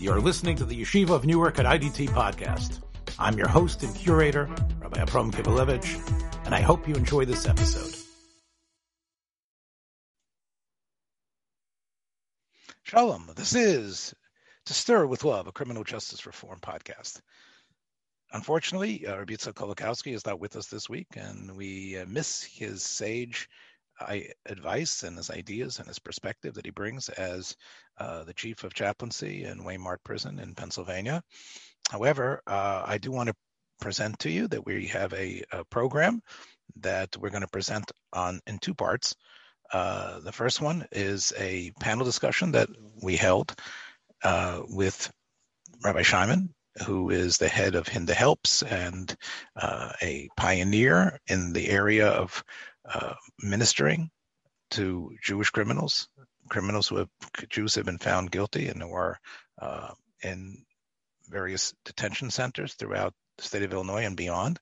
[0.00, 2.80] You're listening to the Yeshiva of Newark at IDT podcast.
[3.18, 4.48] I'm your host and curator,
[4.80, 7.96] Rabbi Abram Kibalevich, and I hope you enjoy this episode.
[12.84, 13.28] Shalom.
[13.34, 14.14] This is
[14.66, 17.20] To Stir with Love, a criminal justice reform podcast.
[18.32, 22.44] Unfortunately, uh, Rabbi Yitzhak Kolakowski is not with us this week, and we uh, miss
[22.44, 23.48] his sage
[24.46, 27.56] advice and his ideas and his perspective that he brings as
[27.98, 31.22] uh, the chief of chaplaincy in Waymart Prison in Pennsylvania.
[31.90, 33.34] However, uh, I do want to
[33.80, 36.20] present to you that we have a, a program
[36.80, 39.14] that we're going to present on in two parts.
[39.72, 42.68] Uh, the first one is a panel discussion that
[43.02, 43.54] we held
[44.22, 45.10] uh, with
[45.84, 46.54] Rabbi Shimon,
[46.86, 49.14] who is the head of Hinda Helps and
[49.56, 52.42] uh, a pioneer in the area of
[52.92, 54.10] uh, ministering
[54.70, 56.08] to Jewish criminals,
[56.48, 57.08] criminals who have
[57.48, 59.18] Jews have been found guilty and who are
[59.60, 59.92] uh,
[60.22, 60.64] in
[61.28, 64.58] various detention centers throughout the state of Illinois and beyond.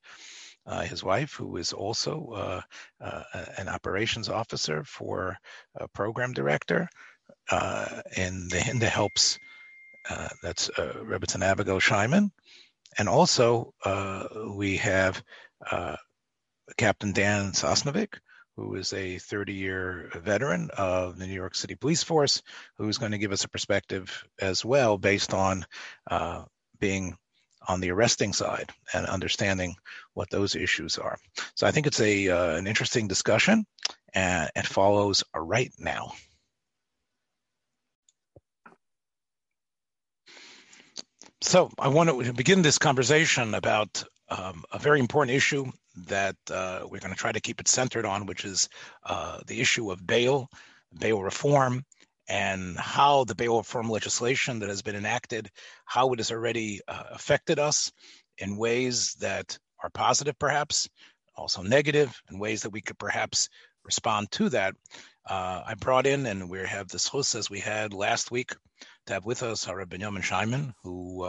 [0.67, 2.61] Uh, his wife, who is also uh,
[3.01, 5.39] uh, an operations officer for
[5.77, 6.89] a program director
[8.17, 9.39] in the Hinda Helps,
[10.43, 12.31] that's uh, Rebbetzin Abigail Scheinman.
[12.99, 13.75] And also,
[14.57, 15.23] we have
[16.77, 18.15] Captain Dan Sosnovic,
[18.57, 22.43] who is a 30 year veteran of the New York City Police Force,
[22.79, 25.67] who's going to give us a perspective as well based on
[26.11, 26.45] uh,
[26.79, 27.17] being
[27.69, 29.75] on the arresting side and understanding
[30.15, 31.19] what those issues are.
[31.55, 33.67] So I think it's a uh, an interesting discussion,
[34.15, 36.13] and it follows right now.
[41.43, 45.71] So I want to begin this conversation about um, a very important issue
[46.07, 48.69] that uh, we're going to try to keep it centered on, which is
[49.05, 50.49] uh, the issue of bail,
[50.99, 51.85] bail reform,
[52.29, 55.49] and how the bail reform legislation that has been enacted,
[55.85, 57.93] how it has already uh, affected us
[58.39, 60.89] in ways that are positive, perhaps,
[61.37, 63.49] also negative, in ways that we could perhaps
[63.85, 64.75] respond to that.
[65.29, 68.53] Uh, I brought in, and we have this host as we had last week,
[69.07, 71.23] to have with us our Benjamin Scheinman, who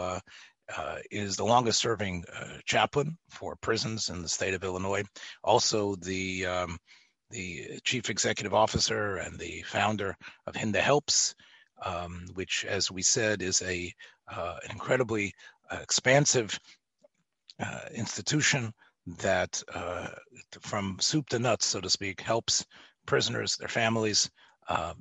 [0.76, 5.02] uh, uh, is the longest serving uh, chaplain for prisons in the state of Illinois.
[5.42, 6.78] Also, the um,
[7.30, 11.34] the chief executive officer and the founder of Hinda Helps,
[11.84, 13.92] um, which, as we said, is a
[14.30, 15.34] uh, an incredibly
[15.70, 16.58] uh, expansive
[17.60, 18.72] uh, institution
[19.18, 20.08] that, uh,
[20.60, 22.64] from soup to nuts, so to speak, helps
[23.06, 24.30] prisoners, their families,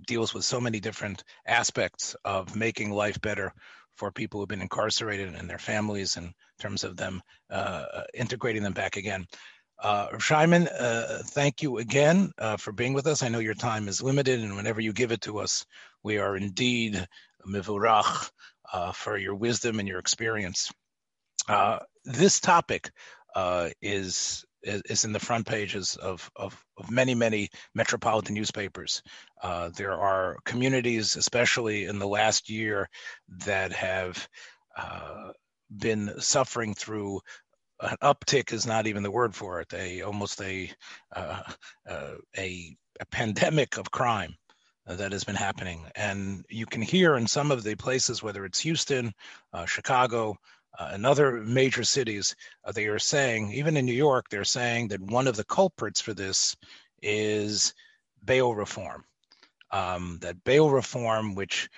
[0.06, 3.54] deals with so many different aspects of making life better
[3.98, 8.64] for people who've been incarcerated and their families in terms of them uh, uh integrating
[8.64, 9.26] them back again.
[9.80, 13.22] Uh, Shimon, uh, thank you again uh, for being with us.
[13.22, 15.66] I know your time is limited, and whenever you give it to us,
[16.02, 17.06] we are indeed
[17.48, 18.32] mivurach
[18.74, 20.72] uh, for your wisdom and your experience.
[21.48, 22.90] Uh, this topic
[23.82, 29.02] is is in the front pages of, of, of many, many metropolitan newspapers.
[29.42, 32.90] Uh, there are communities, especially in the last year,
[33.46, 34.28] that have
[34.78, 35.32] uh,
[35.76, 37.22] been suffering through
[37.80, 39.72] an uptick is not even the word for it.
[39.74, 40.72] A almost a
[41.16, 41.42] uh,
[41.88, 44.36] uh a, a pandemic of crime
[44.88, 48.60] that has been happening, and you can hear in some of the places, whether it's
[48.62, 49.14] Houston,
[49.54, 50.38] uh, Chicago,
[50.78, 54.90] uh, in other major cities, uh, they are saying, even in New York, they're saying
[54.90, 56.56] that one of the culprits for this
[57.02, 57.74] is
[58.24, 59.04] bail reform.
[59.72, 61.70] Um, that bail reform, which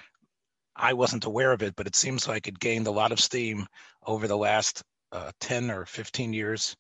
[0.75, 3.65] I wasn't aware of it, but it seems like it gained a lot of steam
[4.05, 6.75] over the last uh, 10 or 15 years.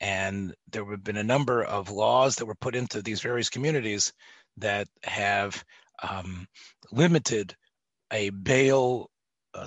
[0.00, 4.12] And there have been a number of laws that were put into these various communities
[4.56, 5.62] that have
[6.02, 6.46] um,
[6.90, 7.54] limited
[8.12, 9.10] a bail,
[9.54, 9.66] uh,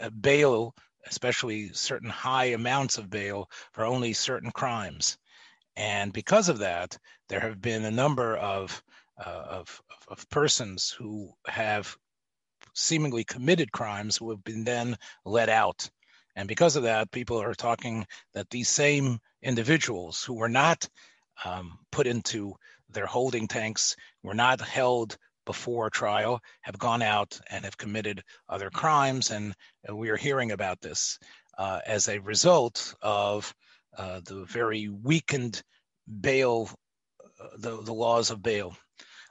[0.00, 0.74] a bail
[1.06, 5.18] especially certain high amounts of bail for only certain crimes.
[5.76, 8.82] And because of that, there have been a number of,
[9.18, 11.96] uh, of, of persons who have
[12.74, 15.88] seemingly committed crimes who have been then let out.
[16.36, 20.88] And because of that, people are talking that these same individuals who were not
[21.44, 22.54] um, put into
[22.92, 25.16] their holding tanks, were not held
[25.46, 29.54] before trial have gone out and have committed other crimes, and,
[29.84, 31.18] and we are hearing about this
[31.58, 33.54] uh, as a result of
[33.96, 35.62] uh, the very weakened
[36.20, 36.70] bail,
[37.40, 38.76] uh, the, the laws of bail.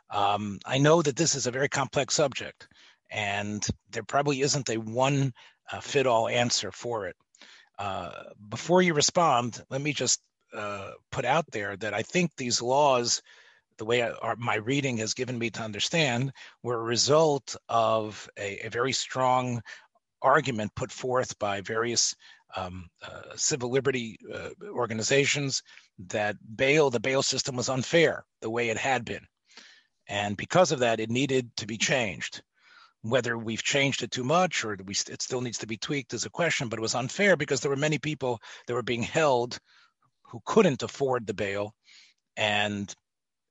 [0.09, 2.67] Um, I know that this is a very complex subject,
[3.11, 5.33] and there probably isn't a one
[5.71, 7.15] uh, fit all answer for it.
[7.77, 8.11] Uh,
[8.49, 10.19] before you respond, let me just
[10.53, 13.21] uh, put out there that I think these laws
[13.79, 16.31] the way I, our, my reading has given me to understand,
[16.61, 19.61] were a result of a, a very strong
[20.21, 22.15] argument put forth by various
[22.55, 25.63] um, uh, civil liberty uh, organizations
[26.07, 29.25] that bail the bail system was unfair the way it had been,
[30.07, 32.41] and because of that, it needed to be changed.
[33.01, 36.25] Whether we've changed it too much or we, it still needs to be tweaked is
[36.25, 39.57] a question, but it was unfair because there were many people that were being held
[40.23, 41.73] who couldn't afford the bail,
[42.35, 42.93] and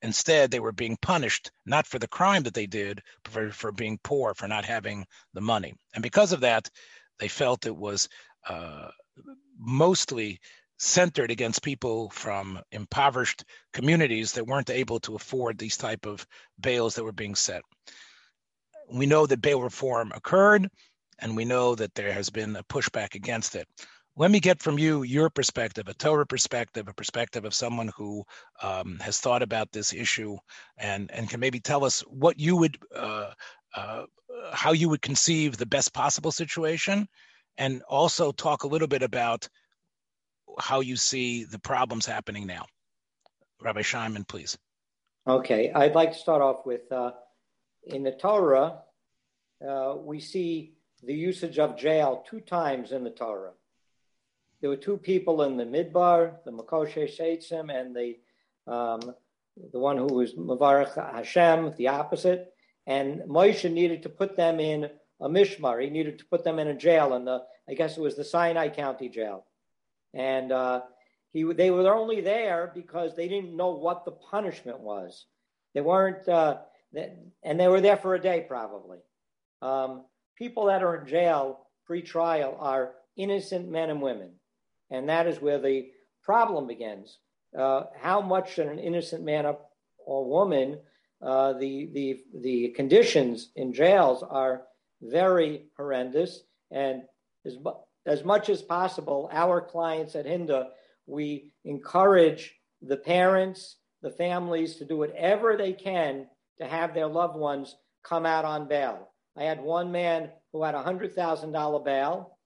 [0.02, 3.72] instead they were being punished not for the crime that they did, but for, for
[3.72, 5.04] being poor, for not having
[5.34, 5.74] the money.
[5.94, 6.68] And because of that,
[7.18, 8.08] they felt it was
[8.48, 8.88] uh,
[9.58, 10.40] mostly
[10.78, 16.24] centered against people from impoverished communities that weren't able to afford these type of
[16.60, 17.62] bails that were being set.
[18.90, 20.68] We know that bail reform occurred,
[21.18, 23.66] and we know that there has been a pushback against it.
[24.18, 28.24] Let me get from you your perspective, a Torah perspective, a perspective of someone who
[28.60, 30.36] um, has thought about this issue,
[30.76, 33.30] and and can maybe tell us what you would, uh,
[33.76, 34.06] uh,
[34.52, 37.06] how you would conceive the best possible situation,
[37.58, 39.48] and also talk a little bit about
[40.58, 42.66] how you see the problems happening now.
[43.62, 44.58] Rabbi Shimon, please.
[45.28, 47.12] Okay, I'd like to start off with uh,
[47.86, 48.80] in the Torah,
[49.64, 50.74] uh, we see
[51.04, 53.52] the usage of jail two times in the Torah.
[54.60, 58.16] There were two people in the Midbar, the Mekoshesh Eitzim, and the
[58.70, 59.14] um,
[59.72, 62.52] the one who was Mavarach Hashem, the opposite.
[62.86, 64.90] And Moshe needed to put them in
[65.20, 65.82] a mishmar.
[65.82, 68.24] He needed to put them in a jail, in the I guess it was the
[68.24, 69.44] Sinai County Jail,
[70.14, 70.82] and uh,
[71.32, 75.26] he they were only there because they didn't know what the punishment was.
[75.74, 76.58] They weren't, uh,
[77.42, 78.98] and they were there for a day probably.
[79.60, 80.04] Um,
[80.36, 84.32] people that are in jail pre-trial are innocent men and women,
[84.90, 85.88] and that is where the
[86.22, 87.18] problem begins.
[87.58, 89.46] Uh, how much should an innocent man
[89.98, 90.78] or woman?
[91.20, 94.62] Uh, the the the conditions in jails are
[95.02, 96.42] very horrendous.
[96.70, 97.02] And
[97.44, 97.56] as,
[98.06, 100.68] as much as possible, our clients at Hinda,
[101.06, 106.26] we encourage the parents, the families to do whatever they can
[106.58, 109.10] to have their loved ones come out on bail.
[109.36, 112.37] I had one man who had a $100,000 bail,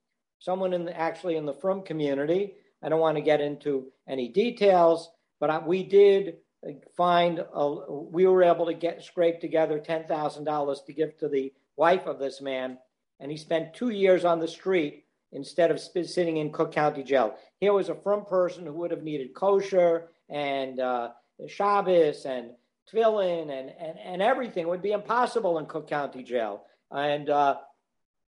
[0.42, 2.54] someone in the, actually in the Frum community.
[2.82, 5.08] I don't want to get into any details,
[5.38, 6.38] but I, we did
[6.96, 12.06] find, a, we were able to get scrape together $10,000 to give to the wife
[12.06, 12.78] of this man,
[13.20, 17.36] and he spent two years on the street instead of sitting in Cook County Jail.
[17.60, 21.10] Here was a Frum person who would have needed kosher and uh,
[21.46, 22.50] Shabbos and
[22.92, 24.64] tefillin and, and, and everything.
[24.64, 26.64] It would be impossible in Cook County Jail.
[26.90, 27.56] And uh,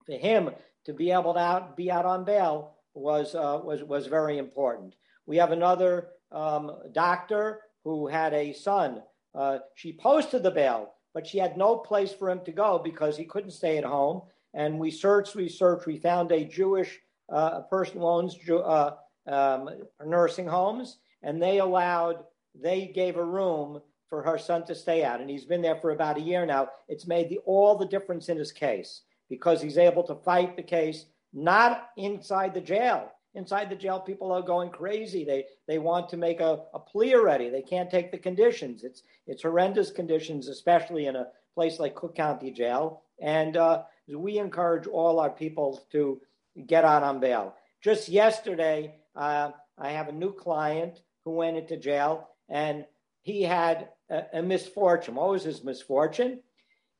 [0.06, 0.50] for him
[0.84, 4.94] to be able to out, be out on bail was, uh, was, was very important.
[5.26, 9.02] We have another um, doctor who had a son.
[9.34, 13.16] Uh, she posted the bail but she had no place for him to go because
[13.16, 14.22] he couldn't stay at home.
[14.54, 16.98] And we searched, we searched, we found a Jewish
[17.30, 18.92] uh, person who owns uh,
[19.26, 19.70] um,
[20.04, 22.24] nursing homes, and they allowed,
[22.54, 25.20] they gave a room for her son to stay at.
[25.20, 26.68] And he's been there for about a year now.
[26.88, 29.02] It's made the, all the difference in his case
[29.32, 33.10] because he's able to fight the case not inside the jail.
[33.34, 35.24] Inside the jail, people are going crazy.
[35.24, 37.48] They they want to make a, a plea already.
[37.48, 38.84] They can't take the conditions.
[38.84, 43.04] It's it's horrendous conditions, especially in a place like Cook County Jail.
[43.22, 46.20] And uh, we encourage all our people to
[46.66, 47.54] get out on bail.
[47.80, 52.84] Just yesterday, uh, I have a new client who went into jail, and
[53.22, 55.14] he had a, a misfortune.
[55.14, 56.40] What was his misfortune?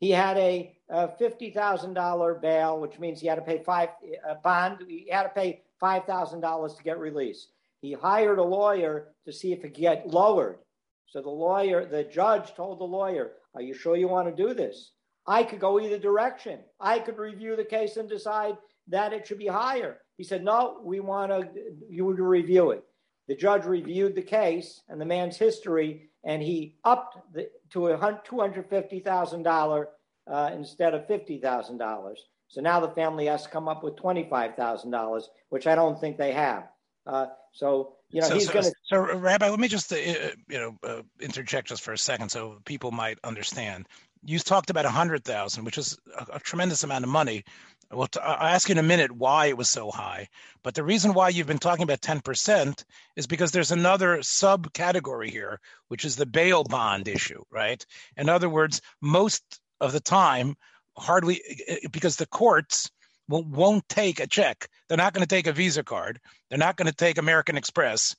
[0.03, 3.91] He had a, a fifty thousand dollar bail, which means he had to pay five
[4.29, 4.79] a bond.
[4.89, 7.53] He had to pay five thousand dollars to get released.
[7.81, 10.59] He hired a lawyer to see if it could get lowered.
[11.07, 14.55] So the lawyer, the judge told the lawyer, Are you sure you want to do
[14.55, 14.91] this?
[15.25, 16.59] I could go either direction.
[16.81, 18.57] I could review the case and decide
[18.89, 19.99] that it should be higher.
[20.17, 21.49] He said, No, we want to,
[21.89, 22.83] you to review it.
[23.29, 27.99] The judge reviewed the case and the man's history, and he upped the, to a
[27.99, 29.87] $250,000
[30.27, 32.15] uh, instead of $50,000.
[32.49, 36.33] So now the family has to come up with $25,000, which I don't think they
[36.33, 36.69] have.
[37.07, 38.73] Uh, so you know, so, he's so, going to.
[38.85, 42.59] So, Rabbi, let me just uh, you know uh, interject just for a second, so
[42.65, 43.89] people might understand.
[44.25, 47.45] You talked about a hundred thousand, which is a, a, tremendous amount of money.
[47.93, 50.29] Well, t- I'll ask you in a minute why it was so high.
[50.63, 52.85] But the reason why you've been talking about ten percent
[53.17, 57.85] is because there's another subcategory here, which is the bail bond issue, right?
[58.17, 60.55] In other words, most of the time,
[60.97, 61.43] hardly
[61.91, 62.91] because the courts
[63.29, 64.69] won't take a check.
[64.89, 66.21] They're not going to take a Visa card.
[66.49, 68.15] They're not going to take American Express.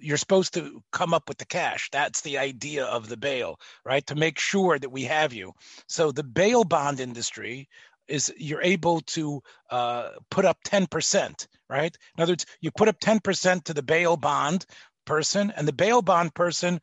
[0.00, 1.88] You're supposed to come up with the cash.
[1.92, 4.06] That's the idea of the bail, right?
[4.06, 5.52] To make sure that we have you.
[5.88, 7.68] So the bail bond industry
[8.08, 11.96] is you're able to uh, put up 10%, right?
[12.16, 14.66] In other words, you put up 10% to the bail bond
[15.04, 16.80] person, and the bail bond person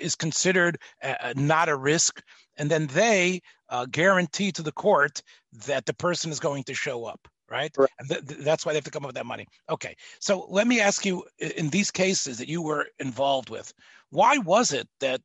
[0.00, 2.22] is considered uh, not a risk,
[2.56, 5.22] and then they uh, guarantee to the court
[5.66, 7.72] that the person is going to show up right?
[7.78, 7.90] right.
[7.98, 9.46] And th- th- that's why they have to come up with that money.
[9.70, 9.96] Okay.
[10.20, 13.72] So let me ask you in these cases that you were involved with,
[14.10, 15.20] why was it that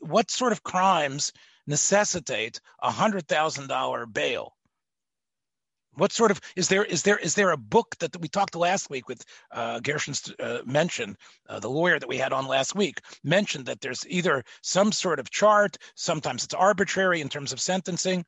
[0.00, 1.32] what sort of crimes
[1.66, 4.54] necessitate a hundred thousand dollar bail?
[5.94, 8.88] What sort of is there is there is there a book that we talked last
[8.88, 11.16] week with uh, Gershon's uh, mentioned
[11.48, 15.18] uh, the lawyer that we had on last week mentioned that there's either some sort
[15.20, 18.24] of chart, sometimes it's arbitrary in terms of sentencing.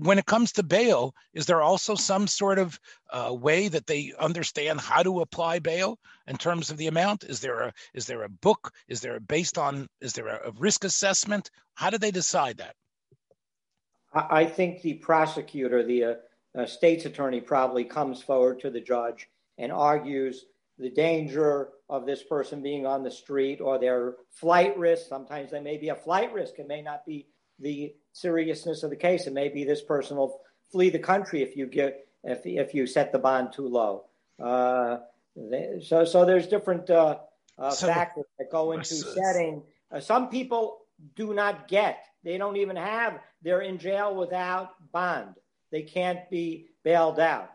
[0.00, 2.78] When it comes to bail, is there also some sort of
[3.10, 7.24] uh, way that they understand how to apply bail in terms of the amount?
[7.24, 8.72] Is there a is there a book?
[8.88, 11.50] Is there a based on is there a, risk assessment?
[11.74, 12.74] How do they decide that?
[14.12, 16.14] I think the prosecutor, the uh,
[16.56, 19.28] uh, state's attorney probably comes forward to the judge
[19.58, 20.46] and argues
[20.78, 25.08] the danger of this person being on the street or their flight risk.
[25.08, 26.58] Sometimes they may be a flight risk.
[26.58, 27.26] It may not be
[27.58, 29.26] the seriousness of the case.
[29.26, 32.86] It may be this person will flee the country if you get if if you
[32.86, 34.04] set the bond too low.
[34.42, 34.98] Uh,
[35.36, 37.18] they, so so there's different uh,
[37.58, 39.62] uh, so, factors that go into setting.
[39.90, 40.80] Uh, some people
[41.16, 42.04] do not get.
[42.24, 43.20] They don't even have.
[43.42, 45.34] They're in jail without bond
[45.70, 47.50] they can't be bailed out.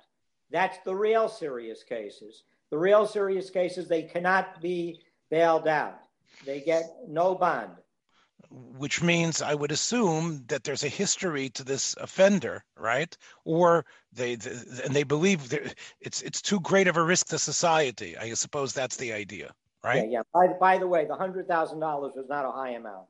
[0.51, 2.43] That's the real serious cases.
[2.69, 5.99] The real serious cases, they cannot be bailed out.
[6.45, 7.71] They get no bond.
[8.55, 13.17] Which means I would assume that there's a history to this offender, right?
[13.45, 15.51] Or they, and they believe
[15.99, 18.15] it's it's too great of a risk to society.
[18.15, 20.07] I suppose that's the idea, right?
[20.07, 20.19] Yeah.
[20.19, 20.21] yeah.
[20.31, 23.07] By, by the way, the hundred thousand dollars was not a high amount.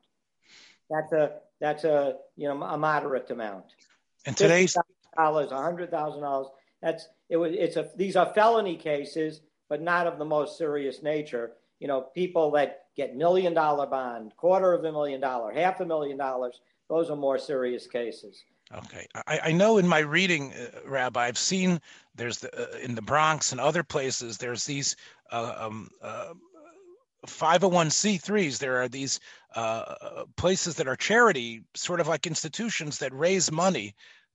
[0.88, 3.66] That's a that's a you know a moderate amount.
[4.24, 4.76] And today's
[5.16, 6.48] dollars, a hundred thousand dollars.
[6.80, 7.52] That's it was.
[7.52, 7.90] It's a.
[7.96, 11.52] These are felony cases, but not of the most serious nature.
[11.84, 15.84] You know, people that get million dollar bond, quarter of a million dollar, half a
[15.84, 16.62] million dollars.
[16.88, 18.42] Those are more serious cases.
[18.74, 21.78] Okay, I, I know in my reading, uh, Rabbi, I've seen
[22.14, 24.96] there's the, uh, in the Bronx and other places there's these
[25.30, 26.32] uh, um, uh,
[27.26, 28.58] 501c3s.
[28.58, 29.20] There are these
[29.54, 33.94] uh, places that are charity, sort of like institutions that raise money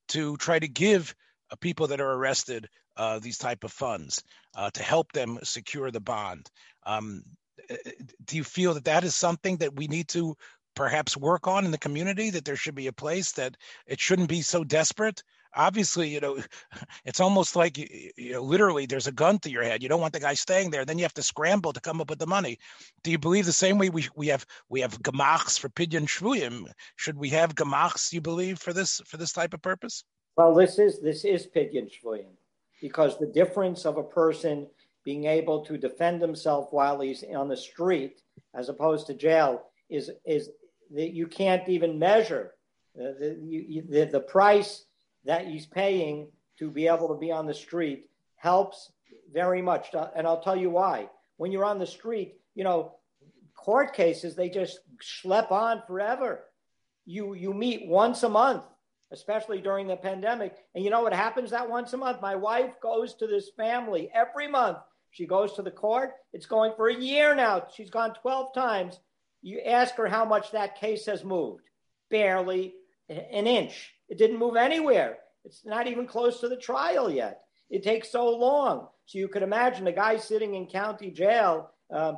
[0.09, 1.15] to try to give
[1.49, 4.21] uh, people that are arrested uh, these type of funds
[4.55, 6.49] uh, to help them secure the bond.
[6.85, 7.38] Um, uh,
[7.69, 7.91] Uh, uh,
[8.25, 10.35] do you feel that that is something that we need to
[10.75, 12.29] perhaps work on in the community?
[12.29, 13.55] That there should be a place that
[13.87, 15.23] it shouldn't be so desperate
[15.55, 16.39] obviously, you know,
[17.05, 19.83] it's almost like you know, literally there's a gun to your head.
[19.83, 20.85] You don't want the guy staying there.
[20.85, 22.59] Then you have to scramble to come up with the money.
[23.03, 26.65] Do you believe the same way we we have we have gemachs for pidyon shvuyim?
[26.95, 28.13] Should we have gemachs?
[28.13, 30.03] You believe for this for this type of purpose?
[30.37, 32.31] Well, this is this is pidyon shvuyim
[32.81, 34.67] because the difference of a person
[35.09, 38.21] being able to defend himself while he's on the street
[38.53, 39.51] as opposed to jail
[39.89, 40.51] is is
[40.97, 42.45] that you can't even measure
[42.99, 44.85] uh, the, you, the, the price
[45.25, 46.27] that he's paying
[46.59, 47.99] to be able to be on the street
[48.35, 48.91] helps
[49.33, 49.87] very much.
[50.15, 51.09] And I'll tell you why.
[51.37, 52.95] When you're on the street, you know,
[53.55, 56.45] court cases, they just schlep on forever.
[57.05, 58.63] You, you meet once a month,
[59.11, 60.53] especially during the pandemic.
[60.75, 62.21] And you know what happens that once a month?
[62.21, 64.77] My wife goes to this family every month.
[65.11, 66.11] She goes to the court.
[66.33, 67.67] It's going for a year now.
[67.73, 68.99] She's gone 12 times.
[69.41, 71.63] You ask her how much that case has moved.
[72.09, 72.73] Barely
[73.09, 73.93] an inch.
[74.07, 75.17] It didn't move anywhere.
[75.45, 77.41] It's not even close to the trial yet.
[77.69, 78.87] It takes so long.
[79.05, 82.17] So you could imagine a guy sitting in county jail, um,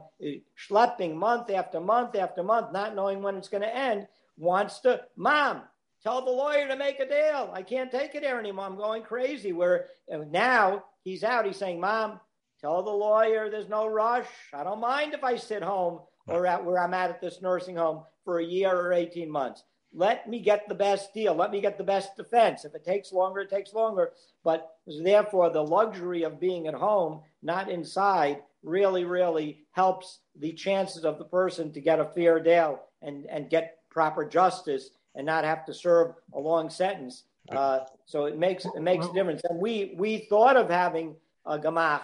[0.69, 4.07] schlepping month after month after month, not knowing when it's going to end,
[4.37, 5.61] wants to, Mom,
[6.03, 7.49] tell the lawyer to make a deal.
[7.53, 8.65] I can't take it here anymore.
[8.65, 9.53] I'm going crazy.
[9.53, 11.45] Where now he's out.
[11.45, 12.19] He's saying, Mom,
[12.61, 14.27] tell the lawyer there's no rush.
[14.53, 17.75] I don't mind if I sit home or at where I'm at at this nursing
[17.75, 19.63] home for a year or 18 months
[19.93, 21.35] let me get the best deal.
[21.35, 22.63] Let me get the best defense.
[22.63, 24.13] If it takes longer, it takes longer.
[24.43, 31.03] But therefore, the luxury of being at home, not inside, really, really helps the chances
[31.03, 35.43] of the person to get a fair deal and, and get proper justice and not
[35.43, 37.23] have to serve a long sentence.
[37.49, 39.41] Uh, so it makes it makes a difference.
[39.49, 41.15] And we we thought of having
[41.45, 42.01] a gemach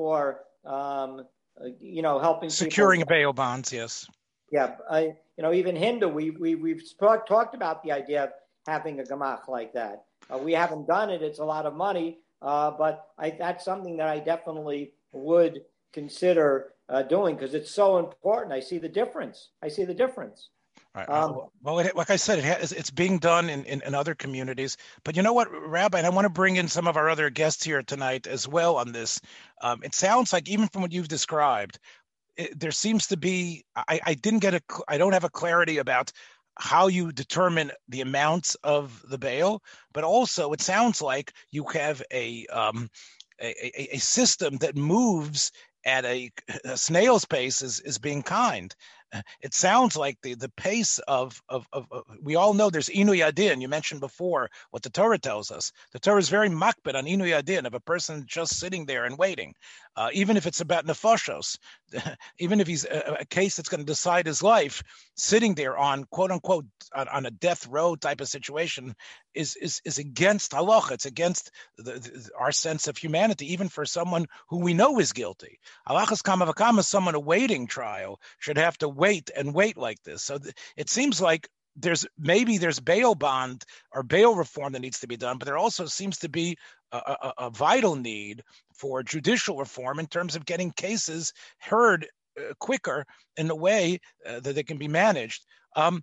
[0.00, 1.26] for um,
[1.60, 3.14] uh, you know helping securing people.
[3.14, 3.70] bail bonds.
[3.70, 4.08] Yes.
[4.50, 5.00] Yeah, I,
[5.36, 8.30] you know, even Hinda, we, we, we've talk, talked about the idea of
[8.66, 10.06] having a gemach like that.
[10.32, 11.22] Uh, we haven't done it.
[11.22, 15.60] It's a lot of money, uh, but I, that's something that I definitely would
[15.92, 18.52] consider uh, doing because it's so important.
[18.52, 19.50] I see the difference.
[19.62, 20.48] I see the difference.
[20.94, 21.08] Right.
[21.08, 24.16] Um, well, it, like I said, it has, it's being done in, in, in, other
[24.16, 24.76] communities.
[25.04, 27.30] But you know what, Rabbi, and I want to bring in some of our other
[27.30, 29.20] guests here tonight as well on this.
[29.62, 31.78] Um, it sounds like even from what you've described,
[32.36, 33.64] it, there seems to be.
[33.76, 34.62] I, I didn't get a.
[34.88, 36.10] I don't have a clarity about
[36.56, 42.02] how you determine the amounts of the bail, but also it sounds like you have
[42.12, 42.90] a um,
[43.40, 45.52] a, a, a system that moves
[45.84, 46.30] at a,
[46.64, 48.74] a snail's pace is, is being kind
[49.40, 53.24] it sounds like the the pace of of, of, of we all know there's inui
[53.24, 53.60] hadin.
[53.60, 55.72] You mentioned before what the Torah tells us.
[55.92, 59.18] The Torah is very makbid on inui hadin of a person just sitting there and
[59.18, 59.54] waiting,
[59.96, 61.58] uh, even if it's about nefashos,
[62.38, 64.82] even if he's a, a case that's going to decide his life,
[65.16, 68.94] sitting there on quote unquote on, on, a death row type of situation
[69.34, 70.92] is is is against halacha.
[70.92, 75.12] It's against the, the, our sense of humanity, even for someone who we know is
[75.12, 75.58] guilty.
[75.88, 80.22] Halachas kamavakama, someone awaiting trial should have to wait and wait like this.
[80.24, 85.00] So th- it seems like there's maybe there's bail bond or bail reform that needs
[85.00, 86.56] to be done, but there also seems to be
[86.92, 88.42] a, a, a vital need
[88.74, 92.08] for judicial reform in terms of getting cases heard
[92.38, 93.04] uh, quicker
[93.36, 95.44] in a way uh, that they can be managed.
[95.76, 96.02] Um,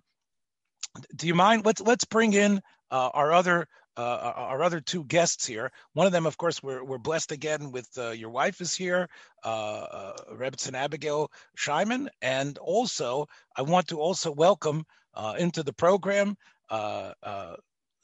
[1.14, 1.66] do you mind?
[1.66, 3.68] Let's let's bring in uh, our other
[3.98, 5.72] uh, our other two guests here.
[5.92, 9.08] One of them, of course, we're, we're blessed again with uh, your wife is here,
[9.44, 12.06] uh, uh, Abigail Scheinman.
[12.22, 13.26] And also,
[13.56, 16.36] I want to also welcome uh, into the program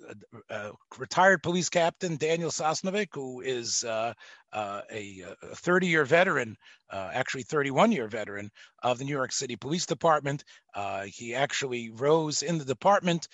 [0.09, 0.15] uh,
[0.51, 4.13] uh, uh, retired police captain Daniel Sosnovic, who is uh,
[4.53, 6.57] uh, a 30 year veteran,
[6.93, 8.51] actually 31 year veteran
[8.83, 10.45] of the New York City Police Department.
[11.07, 13.29] he actually rose in the department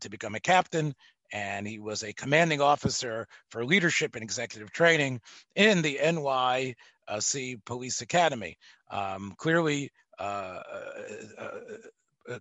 [0.00, 0.94] to become a captain.
[1.32, 5.20] And he was a commanding officer for leadership and executive training
[5.54, 8.58] in the NYC Police Academy.
[8.90, 11.50] Um, clearly, uh, uh, uh,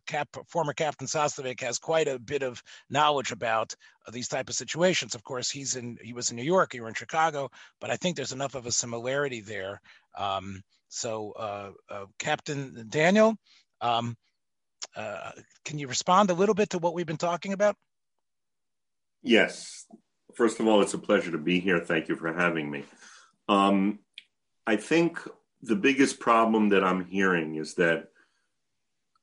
[0.05, 3.73] Cap, former Captain Sosnovic has quite a bit of knowledge about
[4.07, 5.15] uh, these type of situations.
[5.15, 7.49] Of course, he's in he was in New York, you were in Chicago,
[7.81, 9.81] but I think there's enough of a similarity there.
[10.17, 13.35] Um, so, uh, uh, Captain Daniel,
[13.81, 14.15] um,
[14.95, 15.31] uh,
[15.65, 17.75] can you respond a little bit to what we've been talking about?
[19.21, 19.85] Yes.
[20.35, 21.79] First of all, it's a pleasure to be here.
[21.79, 22.85] Thank you for having me.
[23.47, 23.99] Um,
[24.65, 25.19] I think
[25.61, 28.09] the biggest problem that I'm hearing is that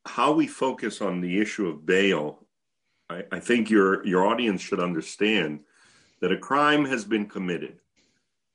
[0.06, 2.46] how we focus on the issue of bail,
[3.10, 5.60] I, I think your your audience should understand
[6.20, 7.78] that a crime has been committed.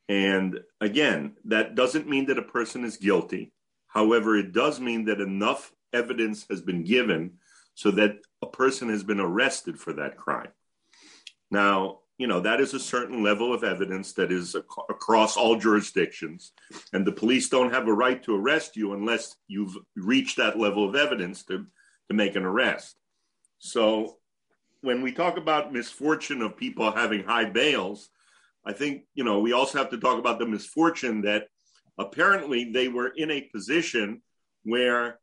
[0.10, 3.54] And again, that doesn't mean that a person is guilty.
[3.88, 7.38] However, it does mean that enough evidence has been given
[7.76, 10.52] so that a person has been arrested for that crime.
[11.50, 15.56] Now, you know, that is a certain level of evidence that is ac- across all
[15.56, 16.52] jurisdictions.
[16.94, 20.88] And the police don't have a right to arrest you unless you've reached that level
[20.88, 21.66] of evidence to,
[22.10, 22.96] to make an arrest.
[23.58, 24.18] So
[24.82, 28.10] when we talk about misfortune of people having high bails,
[28.64, 31.48] I think, you know, we also have to talk about the misfortune that
[31.98, 34.22] apparently they were in a position
[34.64, 35.20] where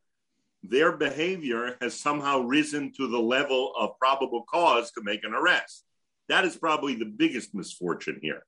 [0.65, 5.85] their behavior has somehow risen to the level of probable cause to make an arrest.
[6.29, 8.43] That is probably the biggest misfortune here.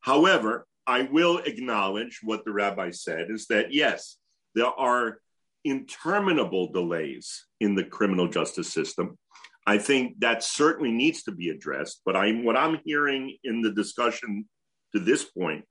[0.00, 4.16] However, I will acknowledge what the rabbi said is that yes,
[4.54, 5.18] there are
[5.64, 9.18] interminable delays in the criminal justice system.
[9.66, 12.02] I think that certainly needs to be addressed.
[12.06, 14.46] But I'm what I'm hearing in the discussion
[14.94, 15.64] to this point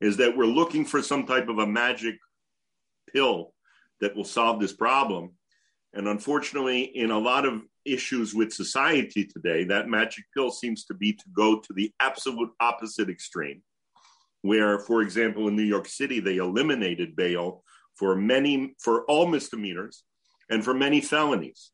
[0.00, 2.16] is that we're looking for some type of a magic
[3.12, 3.54] pill
[4.00, 5.34] that will solve this problem.
[5.94, 10.94] And unfortunately, in a lot of issues with society today, that magic pill seems to
[10.94, 13.62] be to go to the absolute opposite extreme.
[14.42, 20.04] Where, for example, in New York City, they eliminated bail for many, for all misdemeanors
[20.50, 21.70] and for many felonies.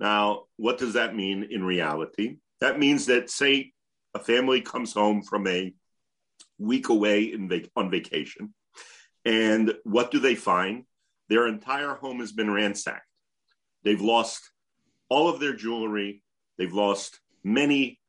[0.00, 2.36] Now, what does that mean in reality?
[2.60, 3.72] That means that, say,
[4.14, 5.74] a family comes home from a
[6.58, 8.54] week away vac- on vacation,
[9.24, 10.84] and what do they find?
[11.28, 13.06] Their entire home has been ransacked.
[13.82, 14.50] They've lost
[15.08, 16.22] all of their jewelry.
[16.58, 18.00] They've lost many,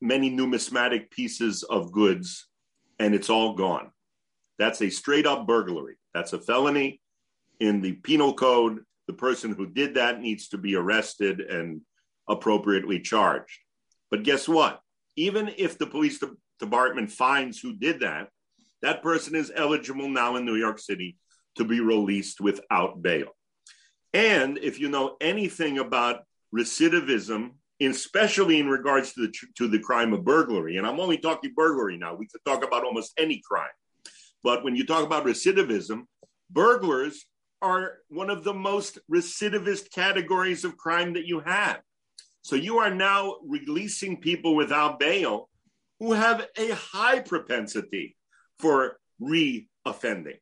[0.00, 2.48] many numismatic pieces of goods,
[2.98, 3.90] and it's all gone.
[4.58, 5.96] That's a straight up burglary.
[6.12, 7.00] That's a felony
[7.60, 8.80] in the penal code.
[9.06, 11.82] The person who did that needs to be arrested and
[12.28, 13.58] appropriately charged.
[14.10, 14.80] But guess what?
[15.16, 16.22] Even if the police
[16.58, 18.28] department finds who did that,
[18.82, 21.16] that person is eligible now in New York City
[21.56, 23.28] to be released without bail.
[24.14, 26.22] And if you know anything about
[26.54, 27.50] recidivism,
[27.80, 31.98] especially in regards to the, to the crime of burglary, and I'm only talking burglary
[31.98, 33.66] now, we could talk about almost any crime.
[34.44, 36.02] But when you talk about recidivism,
[36.48, 37.26] burglars
[37.60, 41.80] are one of the most recidivist categories of crime that you have.
[42.42, 45.48] So you are now releasing people without bail
[45.98, 48.16] who have a high propensity
[48.58, 50.36] for re-offending.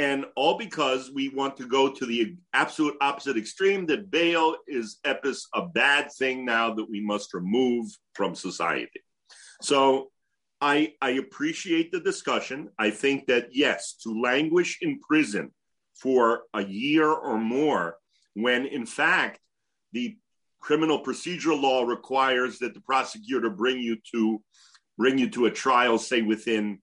[0.00, 4.98] And all because we want to go to the absolute opposite extreme that bail is
[5.04, 7.84] epis a bad thing now that we must remove
[8.14, 9.02] from society.
[9.60, 10.10] So
[10.58, 12.70] I, I appreciate the discussion.
[12.78, 15.50] I think that yes, to languish in prison
[15.94, 17.96] for a year or more,
[18.32, 19.38] when in fact
[19.92, 20.16] the
[20.60, 24.40] criminal procedural law requires that the prosecutor bring you to
[24.96, 26.78] bring you to a trial, say within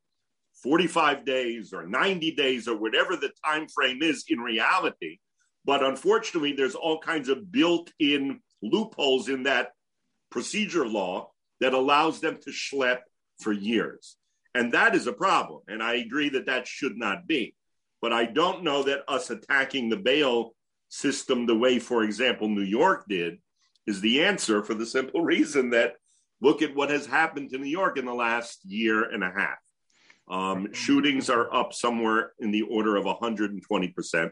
[0.64, 5.20] 45 days or 90 days or whatever the time frame is in reality.
[5.66, 9.72] But unfortunately, there's all kinds of built-in loopholes in that
[10.30, 13.00] procedure law that allows them to schlep
[13.40, 14.18] for years.
[14.54, 15.62] And that is a problem.
[15.68, 17.56] And I agree that that should not be.
[18.02, 20.56] But I don't know that us attacking the bail
[20.90, 23.40] system the way, for example, New York did
[23.86, 25.96] is the answer for the simple reason that
[26.42, 29.58] look at what has happened to New York in the last year and a half.
[30.30, 34.32] Um, shootings are up somewhere in the order of 120%.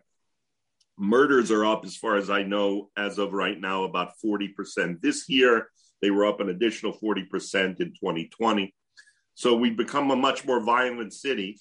[0.98, 5.28] Murders are up, as far as I know, as of right now, about 40% this
[5.30, 5.70] year.
[6.02, 8.74] They were up an additional 40% in 2020.
[9.34, 11.60] So we've become a much more violent city.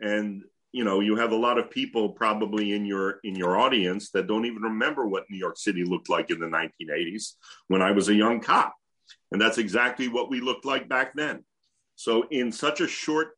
[0.00, 4.10] And you know, you have a lot of people probably in your in your audience
[4.12, 7.34] that don't even remember what New York City looked like in the 1980s
[7.66, 8.74] when I was a young cop.
[9.32, 11.44] And that's exactly what we looked like back then.
[11.96, 13.32] So in such a short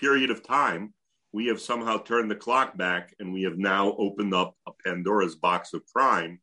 [0.00, 0.92] period of time,
[1.32, 5.36] we have somehow turned the clock back and we have now opened up a Pandora's
[5.36, 6.40] box of crime.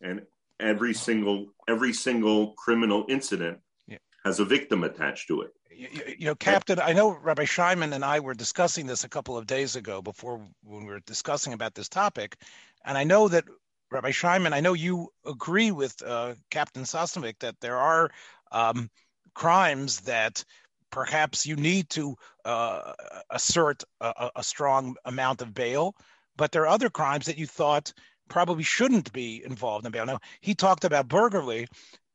[0.00, 0.22] And
[0.60, 3.98] every single every single criminal incident yeah.
[4.24, 5.50] has a victim attached to it.
[5.70, 9.38] You, you, know, Captain, I know Rabbi Scheinman and I were discussing this a couple
[9.38, 12.36] of days ago before when we were discussing about this topic,
[12.84, 13.44] and I know that
[13.90, 18.10] Rabbi Scheinman, I know you agree with uh, Captain Sosnovic that there are
[18.52, 18.90] um,
[19.34, 20.44] crimes that
[20.90, 22.92] perhaps you need to uh,
[23.30, 25.94] assert a, a, strong amount of bail,
[26.36, 27.92] but there are other crimes that you thought
[28.28, 30.06] probably shouldn't be involved in bail.
[30.06, 31.66] Now, he talked about burglary,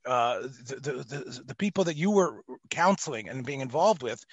[0.05, 4.23] uh, the, the, the people that you were counseling and being involved with,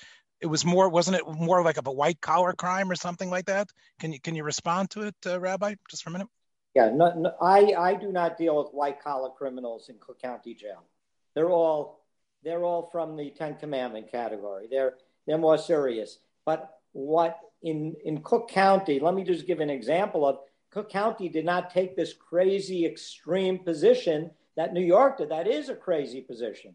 [0.42, 3.46] it was more wasn't it more like of a white collar crime or something like
[3.46, 3.68] that?
[4.00, 6.28] Can you can you respond to it, uh, Rabbi, just for a minute?
[6.74, 10.54] Yeah, no, no, I I do not deal with white collar criminals in Cook County
[10.54, 10.82] Jail.
[11.34, 12.01] They're all
[12.44, 14.66] they're all from the Ten Commandment category.
[14.70, 14.94] They're
[15.26, 16.18] they're more serious.
[16.44, 19.00] But what in in Cook County?
[19.00, 20.38] Let me just give an example of
[20.70, 25.30] Cook County did not take this crazy extreme position that New York did.
[25.30, 26.74] That is a crazy position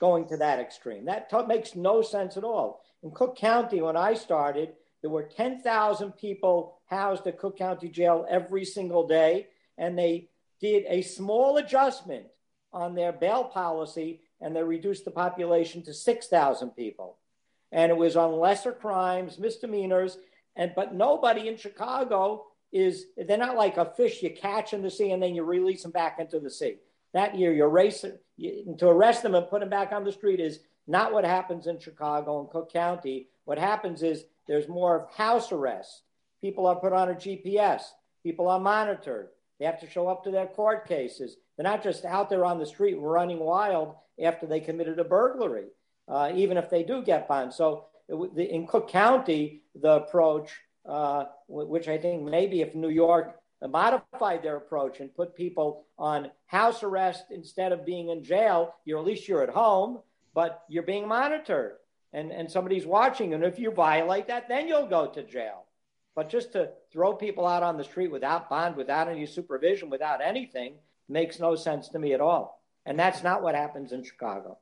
[0.00, 1.04] going to that extreme.
[1.04, 2.82] That t- makes no sense at all.
[3.02, 4.72] In Cook County, when I started,
[5.02, 9.46] there were 10,000 people housed at Cook County Jail every single day,
[9.78, 10.28] and they
[10.60, 12.26] did a small adjustment
[12.72, 17.16] on their bail policy and they reduced the population to 6,000 people.
[17.72, 20.18] And it was on lesser crimes, misdemeanors,
[20.54, 24.90] and but nobody in Chicago is they're not like a fish you catch in the
[24.90, 26.76] sea and then you release them back into the sea
[27.14, 27.80] that year you're
[28.36, 31.66] you, to arrest them and put them back on the street is not what happens
[31.66, 33.28] in Chicago and Cook County.
[33.46, 36.02] What happens is there's more of house arrest.
[36.42, 37.82] People are put on a GPS.
[38.22, 39.28] People are monitored.
[39.58, 41.36] They have to show up to their court cases.
[41.56, 45.66] They're not just out there on the street running wild after they committed a burglary,
[46.08, 47.52] uh, even if they do get bond.
[47.52, 50.50] So in Cook County, the approach,
[50.86, 53.38] uh, which I think maybe if New York
[53.68, 58.74] modified their approach and put people on house arrest instead of being in jail.
[58.84, 60.00] You're at least you're at home,
[60.34, 61.76] but you're being monitored
[62.12, 63.34] and, and somebody's watching.
[63.34, 65.64] And if you violate that, then you'll go to jail.
[66.14, 70.20] But just to throw people out on the street without bond, without any supervision, without
[70.20, 70.74] anything,
[71.08, 72.62] makes no sense to me at all.
[72.86, 74.58] And that's not what happens in Chicago.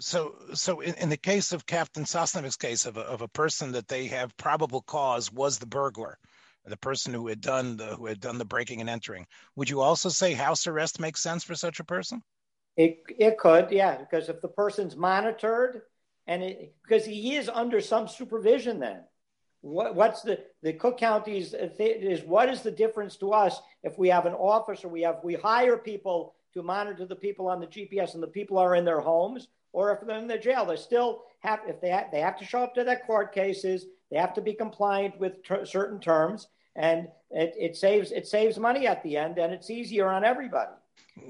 [0.00, 3.72] So, so in, in the case of Captain Sosnovic's case of a, of a person
[3.72, 6.18] that they have probable cause was the burglar,
[6.64, 9.26] the person who had done the who had done the breaking and entering.
[9.56, 12.22] Would you also say house arrest makes sense for such a person?
[12.76, 15.82] It it could, yeah, because if the person's monitored
[16.28, 19.00] and it, because he is under some supervision, then
[19.60, 24.08] what, what's the the Cook County's is what is the difference to us if we
[24.08, 28.14] have an officer, we have we hire people to monitor the people on the GPS
[28.14, 31.24] and the people are in their homes, or if they're in the jail, they still
[31.40, 34.34] have if they have, they have to show up to their court cases, they have
[34.34, 39.02] to be compliant with ter- certain terms, and it, it saves it saves money at
[39.02, 40.72] the end, and it's easier on everybody.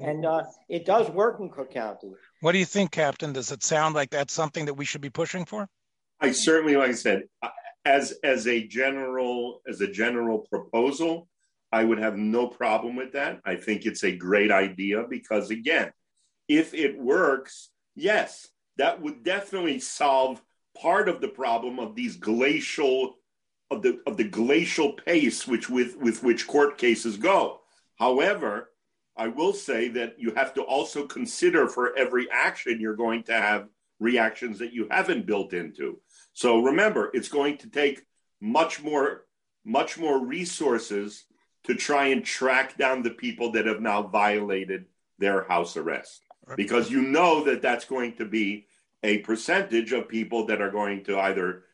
[0.03, 2.13] And uh, it does work in Cook County.
[2.43, 3.33] What do you think, Captain?
[3.33, 5.67] Does it sound like that's something that we should be pushing for?
[6.21, 7.23] I certainly, like I said,
[7.85, 11.29] as as a general as a general proposal,
[11.73, 13.41] I would have no problem with that.
[13.45, 15.93] I think it's a great idea because, again,
[16.49, 20.43] if it works, yes, that would definitely solve
[20.81, 23.17] part of the problem of these glacial
[23.71, 27.61] of the of the glacial pace which with with which court cases go.
[27.97, 28.71] However,
[29.17, 33.35] I will say that you have to also consider for every action you're going to
[33.35, 36.01] have reactions that you haven't built into.
[36.39, 38.07] So remember, it's going to take
[38.41, 39.25] much more
[39.65, 41.25] much more resources
[41.65, 44.85] to try and track down the people that have now violated
[45.19, 46.23] their house arrest
[46.55, 48.69] because you know that that's going to be
[49.03, 51.65] a percentage of people that are going to either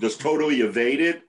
[0.00, 1.20] just totally evade it,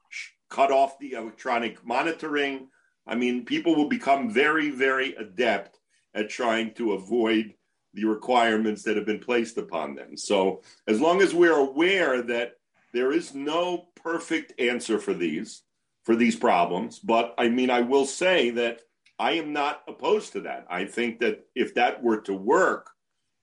[0.49, 2.69] cut off the electronic monitoring.
[3.05, 5.77] I mean, people will become very, very adept
[6.13, 7.53] at trying to avoid
[7.93, 10.15] the requirements that have been placed upon them.
[10.15, 12.56] So, as long as we're aware that
[12.93, 15.63] there is no perfect answer for these
[16.03, 18.79] for these problems, but I mean, I will say that
[19.19, 20.65] I am not opposed to that.
[20.69, 22.91] I think that if that were to work,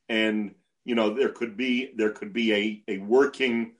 [0.09, 0.55] and
[0.85, 3.73] you know, there could be there could be a, a working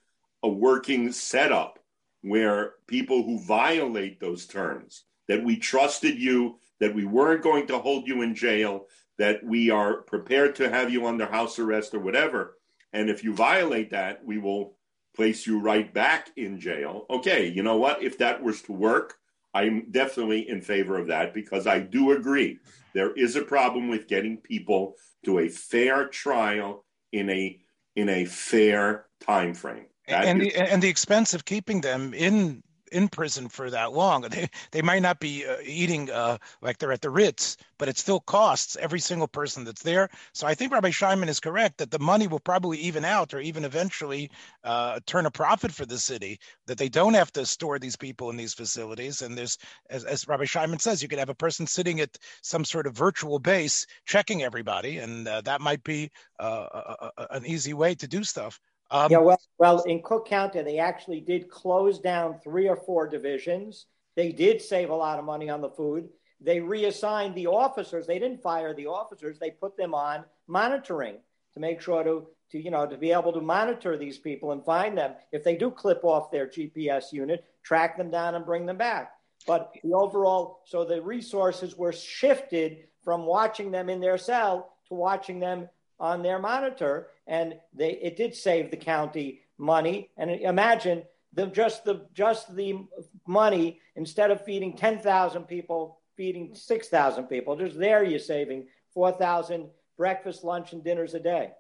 [0.43, 1.79] a working setup
[2.21, 7.79] where people who violate those terms that we trusted you, that we weren't going to
[7.79, 8.87] hold you in jail,
[9.19, 12.59] that we are prepared to have you under house arrest or whatever.
[12.93, 14.77] And if you violate that, we will
[15.15, 17.07] place you right back in jail.
[17.09, 18.03] Okay, you know what?
[18.03, 19.15] If that was to work,
[19.55, 22.59] I'm definitely in favor of that because I do agree
[22.93, 27.61] there is a problem with getting people to a fair trial in a
[27.95, 29.87] in a fair time frame.
[30.09, 32.64] That and is- the, and the expense of keeping them in
[32.95, 34.23] in prison for that long.
[34.23, 37.99] They they might not be uh, eating uh, like they're at the Ritz, but it
[37.99, 40.09] still costs every single person that's there.
[40.33, 43.41] So I think Rabbi Shimon is correct that the money will probably even out or
[43.41, 44.31] even eventually
[44.63, 46.39] uh, turn a profit for the city.
[46.67, 49.23] That they don't have to store these people in these facilities.
[49.23, 49.59] And there's,
[49.91, 52.97] as, as Rabbi Shimon says, you could have a person sitting at some sort of
[52.97, 58.25] virtual base checking everybody, and uh, that might be uh, an easy way to do
[58.25, 58.61] stuff.
[58.95, 63.09] Um, yeah, well, well, in Cook County, they actually did close down three or four
[63.09, 63.87] divisions.
[64.15, 66.09] They did save a lot of money on the food.
[66.41, 68.07] They reassigned the officers.
[68.07, 69.41] They didn't fire the officers.
[69.41, 71.17] They put them on monitoring
[71.55, 74.65] to make sure to, to you know, to be able to monitor these people and
[74.65, 75.15] find them.
[75.33, 79.11] If they do clip off their GPS unit, track them down and bring them back.
[79.45, 84.95] But the overall, so the resources were shifted from watching them in their cell to
[84.95, 85.69] watching them
[86.05, 90.11] on their monitor, and they it did save the county money.
[90.19, 92.87] And imagine the just the just the
[93.27, 97.57] money instead of feeding ten thousand people, feeding six thousand people.
[97.57, 101.53] Just there, you're saving four thousand breakfast, lunch, and dinners a day.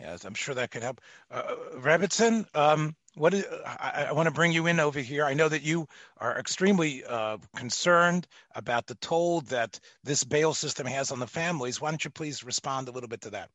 [0.00, 1.00] Yes, I'm sure that could help.
[1.30, 5.24] Uh, Rebbitzin, um, what is, I, I want to bring you in over here.
[5.24, 5.86] I know that you
[6.18, 11.80] are extremely uh, concerned about the toll that this bail system has on the families.
[11.80, 13.50] Why don't you please respond a little bit to that?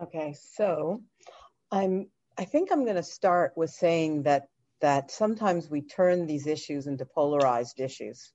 [0.00, 1.02] Okay, so
[1.70, 2.08] I'm.
[2.38, 4.44] I think I'm going to start with saying that
[4.80, 8.30] that sometimes we turn these issues into polarized issues,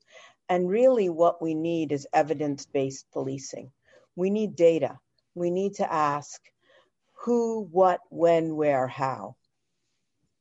[0.49, 3.71] and really what we need is evidence-based policing.
[4.17, 4.99] We need data.
[5.35, 6.41] We need to ask
[7.13, 9.37] who, what, when, where, how.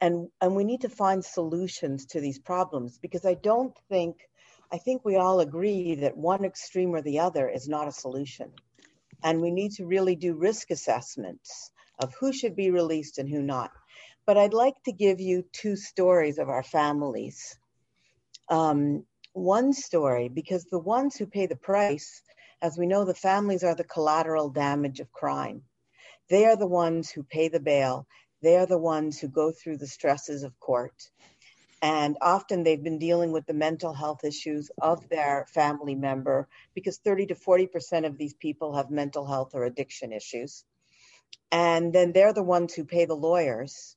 [0.03, 4.17] And, and we need to find solutions to these problems because I don't think,
[4.73, 8.51] I think we all agree that one extreme or the other is not a solution.
[9.23, 13.43] And we need to really do risk assessments of who should be released and who
[13.43, 13.71] not.
[14.27, 17.57] But I'd like to give you two stories of our families.
[18.49, 22.23] Um, one story, because the ones who pay the price,
[22.61, 25.63] as we know, the families are the collateral damage of crime.
[26.29, 28.07] They are the ones who pay the bail.
[28.43, 31.11] They are the ones who go through the stresses of court.
[31.81, 36.99] And often they've been dealing with the mental health issues of their family member because
[36.99, 40.65] 30 to 40% of these people have mental health or addiction issues.
[41.51, 43.97] And then they're the ones who pay the lawyers.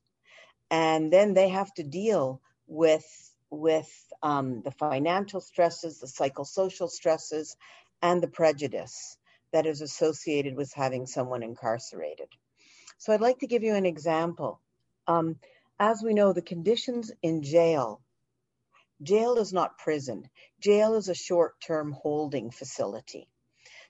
[0.70, 3.06] And then they have to deal with,
[3.50, 3.90] with
[4.22, 7.56] um, the financial stresses, the psychosocial stresses,
[8.02, 9.16] and the prejudice
[9.52, 12.28] that is associated with having someone incarcerated.
[12.98, 14.60] So I'd like to give you an example.
[15.06, 15.38] Um,
[15.78, 18.00] as we know, the conditions in jail,
[19.02, 20.28] jail is not prison.
[20.60, 23.28] Jail is a short term holding facility.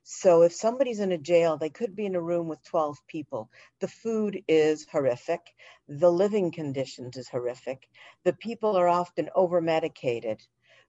[0.02, 3.50] So if somebody's in a jail, they could be in a room with 12 people.
[3.80, 5.40] The food is horrific.
[5.88, 7.88] The living conditions is horrific.
[8.24, 10.40] The people are often over medicated.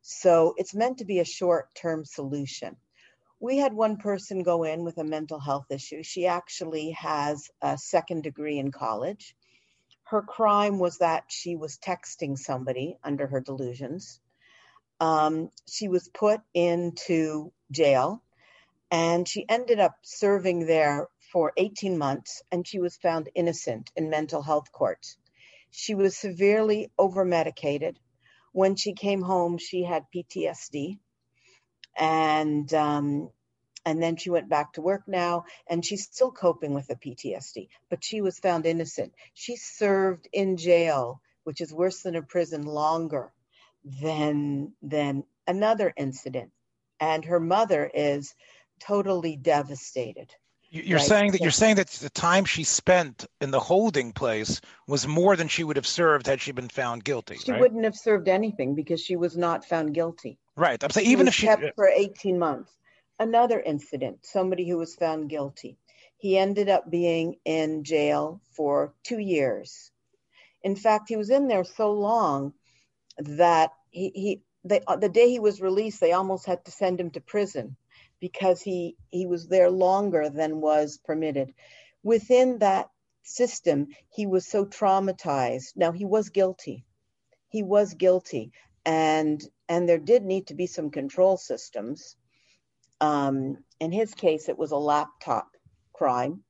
[0.02, 2.78] So it's meant to be a short term solution
[3.40, 6.02] we had one person go in with a mental health issue.
[6.04, 9.36] She actually has a second degree in college.
[10.04, 14.20] Her crime was that she was texting somebody under her delusions.
[15.00, 18.24] Um, she was put into jail
[18.90, 24.10] and she ended up serving there for 18 months and she was found innocent in
[24.10, 25.18] mental health courts.
[25.70, 27.98] She was severely overmedicated.
[28.54, 30.98] When she came home, she had PTSD
[31.98, 33.30] and um,
[33.86, 37.70] and then she went back to work now and she's still coping with the PTSD,
[37.90, 39.14] but she was found innocent.
[39.34, 43.32] She served in jail, which is worse than a prison, longer
[44.02, 46.52] than than another incident.
[47.00, 48.34] And her mother is
[48.82, 50.34] totally devastated.
[50.70, 51.08] You're right?
[51.08, 55.36] saying that you're saying that the time she spent in the holding place was more
[55.36, 57.38] than she would have served had she been found guilty.
[57.38, 57.62] She right?
[57.62, 60.38] wouldn't have served anything because she was not found guilty.
[60.58, 60.84] Right.
[60.84, 62.72] I'm saying even if she kept for 18 months
[63.20, 65.78] another incident, somebody who was found guilty.
[66.18, 69.92] He ended up being in jail for two years.
[70.64, 72.54] In fact, he was in there so long
[73.18, 77.12] that he, he they, the day he was released, they almost had to send him
[77.12, 77.78] to prison
[78.20, 81.54] because he he was there longer than was permitted.
[82.04, 82.90] Within that
[83.24, 85.74] system, he was so traumatized.
[85.76, 86.86] Now he was guilty.
[87.50, 88.52] He was guilty,
[88.86, 92.16] and and there did need to be some control systems
[93.02, 95.50] um, in his case, it was a laptop
[95.94, 96.44] crime.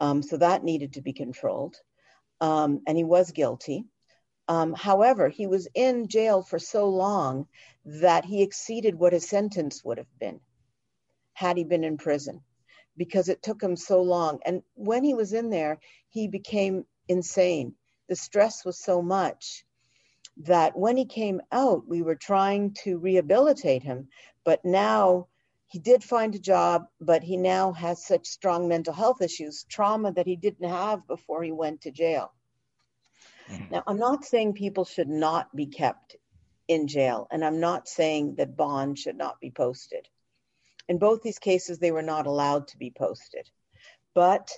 [0.00, 1.76] Um, so that needed to be controlled.
[2.40, 3.84] Um, and he was guilty.
[4.48, 7.46] Um, however, he was in jail for so long
[7.84, 10.40] that he exceeded what his sentence would have been
[11.36, 12.40] had he been in prison
[12.96, 14.38] because it took him so long.
[14.46, 17.74] And when he was in there, he became insane.
[18.08, 19.66] The stress was so much
[20.38, 24.08] that when he came out, we were trying to rehabilitate him.
[24.44, 25.28] But now
[25.66, 30.12] he did find a job, but he now has such strong mental health issues, trauma
[30.12, 32.32] that he didn't have before he went to jail.
[33.50, 33.74] Mm-hmm.
[33.74, 36.16] Now, I'm not saying people should not be kept
[36.66, 40.08] in jail, and I'm not saying that bond should not be posted.
[40.88, 43.50] In both these cases, they were not allowed to be posted.
[44.14, 44.50] But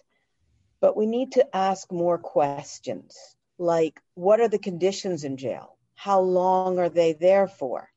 [0.80, 3.16] but we need to ask more questions
[3.58, 5.76] like what are the conditions in jail?
[5.94, 7.90] How long are they there for?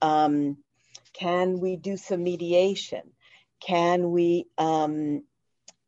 [0.00, 0.58] Um,
[1.12, 3.12] can we do some mediation?
[3.60, 5.24] Can we, um,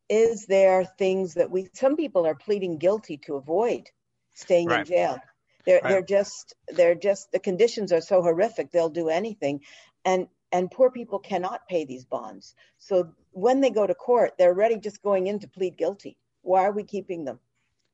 [0.09, 3.89] is there things that we, some people are pleading guilty to avoid
[4.35, 4.81] staying right.
[4.81, 5.19] in jail.
[5.65, 5.91] They're, right.
[5.91, 9.61] they're just, they're just, the conditions are so horrific, they'll do anything.
[10.05, 12.55] And, and poor people cannot pay these bonds.
[12.79, 16.17] So when they go to court, they're already just going in to plead guilty.
[16.43, 17.39] Why are we keeping them?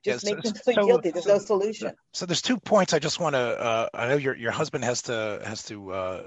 [0.05, 1.11] just make them plead so, guilty.
[1.11, 1.93] There's so, no solution.
[2.13, 3.39] So there's two points I just want to.
[3.39, 6.23] Uh, I know your your husband has to has to uh,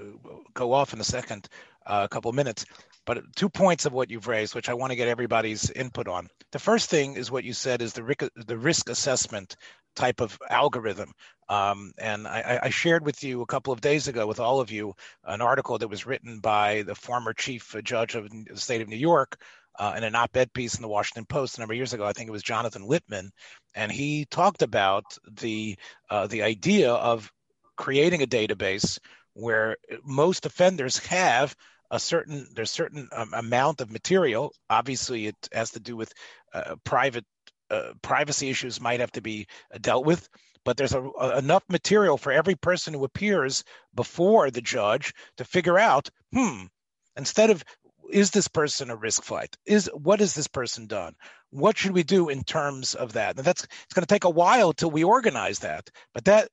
[0.54, 1.48] go off in a second,
[1.86, 2.64] uh, a couple of minutes,
[3.06, 6.28] but two points of what you've raised, which I want to get everybody's input on.
[6.52, 9.56] The first thing is what you said is the risk, the risk assessment
[9.94, 11.12] type of algorithm.
[11.48, 14.72] Um, and I, I, shared with you a couple of days ago with all of
[14.72, 18.88] you an article that was written by the former chief judge of the state of
[18.88, 19.40] New York,
[19.78, 22.04] uh, in an op-ed piece in the Washington Post a number of years ago.
[22.04, 23.30] I think it was Jonathan Lippman,
[23.74, 25.76] and he talked about the
[26.10, 27.30] uh, the idea of
[27.76, 28.98] creating a database
[29.34, 31.54] where most offenders have
[31.90, 34.52] a certain there's certain um, amount of material.
[34.70, 36.12] Obviously, it has to do with
[36.52, 37.24] uh, private
[37.70, 39.46] uh, privacy issues might have to be
[39.80, 40.28] dealt with.
[40.64, 43.62] But there's a, a, enough material for every person who appears
[43.94, 46.64] before the judge to figure out, hmm,
[47.16, 47.62] instead of
[48.10, 49.56] is this person a risk flight?
[49.66, 51.14] Is what has this person done?
[51.50, 53.36] What should we do in terms of that?
[53.36, 55.88] And that's it's going to take a while till we organize that.
[56.14, 56.48] But that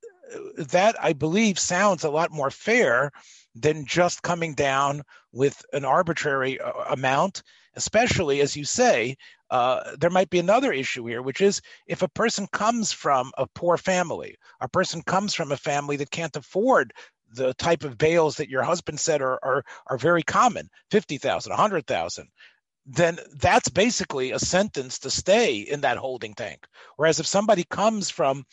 [0.58, 3.12] that I believe sounds a lot more fair
[3.56, 7.44] than just coming down with an arbitrary uh, amount.
[7.76, 9.18] Especially as you say,
[9.50, 13.48] uh, there might be another issue here, which is if a person comes from a
[13.56, 16.94] poor family, a person comes from a family that can't afford
[17.34, 22.28] the type of bails that your husband said are are, are very common 50,000 100,000
[22.86, 26.66] then that's basically a sentence to stay in that holding tank
[26.98, 28.44] whereas if somebody comes from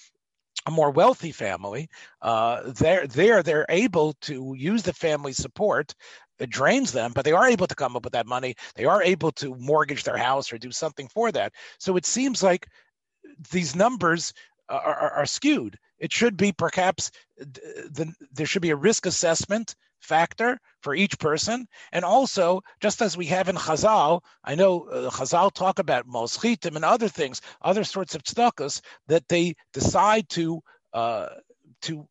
[0.66, 1.88] a more wealthy family
[2.22, 3.06] uh, they're
[3.42, 5.94] they're able to use the family support
[6.40, 8.54] it drains them, but they are able to come up with that money.
[8.74, 11.52] They are able to mortgage their house or do something for that.
[11.78, 12.66] So it seems like
[13.50, 14.32] these numbers
[14.68, 15.78] are, are, are skewed.
[15.98, 21.66] It should be perhaps the, there should be a risk assessment factor for each person.
[21.92, 26.76] And also, just as we have in Chazal, I know uh, Chazal talk about moschitim
[26.76, 31.28] and other things, other sorts of tzedakahs, that they decide to uh,
[31.82, 32.06] to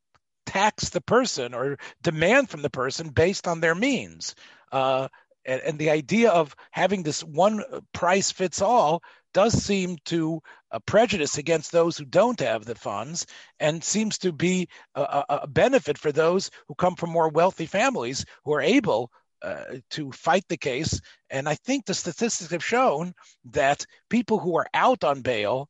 [0.46, 4.36] tax the person or demand from the person based on their means.
[4.72, 5.08] Uh,
[5.46, 7.64] and, and the idea of having this one
[7.94, 9.02] price fits all
[9.34, 13.26] does seem to uh, prejudice against those who don't have the funds
[13.60, 18.26] and seems to be a, a, benefit for those who come from more wealthy families
[18.44, 19.12] who are able
[19.42, 21.00] uh, to fight the case.
[21.30, 23.14] And I think the statistics have shown
[23.52, 25.70] that people who are out on bail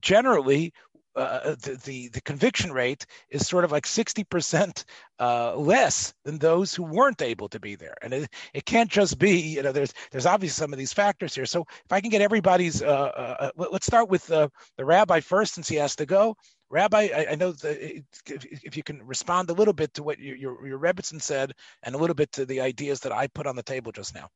[0.00, 0.72] generally
[1.14, 4.84] uh, the, the, the conviction rate is sort of like 60%
[5.18, 7.94] uh, less than those who weren't able to be there.
[8.02, 11.34] And it, it can't just be, you know, there's there's obviously some of these factors
[11.34, 11.46] here.
[11.46, 15.54] So if I can get everybody's, uh, uh, uh let's start with the rabbi first
[15.54, 16.36] since he has to go.
[16.70, 20.36] Rabbi, I, I know that if you can respond a little bit to what your,
[20.36, 21.52] your, your said
[21.82, 24.28] and a little bit to the ideas that I put on the table just now.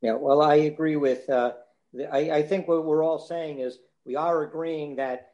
[0.00, 1.52] Yeah, well, I agree with, I,
[2.10, 5.31] I think what we're all saying is we are agreeing that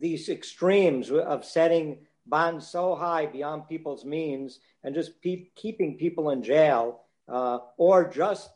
[0.00, 6.30] these extremes of setting bonds so high beyond people's means and just pe- keeping people
[6.30, 8.50] in jail uh, or just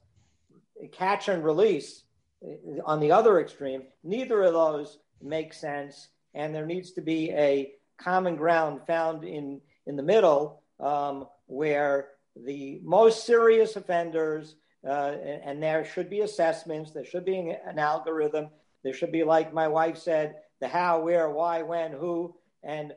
[0.92, 2.04] catch and release
[2.44, 6.08] uh, on the other extreme, neither of those make sense.
[6.34, 12.08] And there needs to be a common ground found in, in the middle um, where
[12.36, 17.56] the most serious offenders, uh, and, and, there should be assessments, there should be an,
[17.66, 18.48] an algorithm,
[18.82, 22.94] there should be, like my wife said, the how, where, why, when, who, and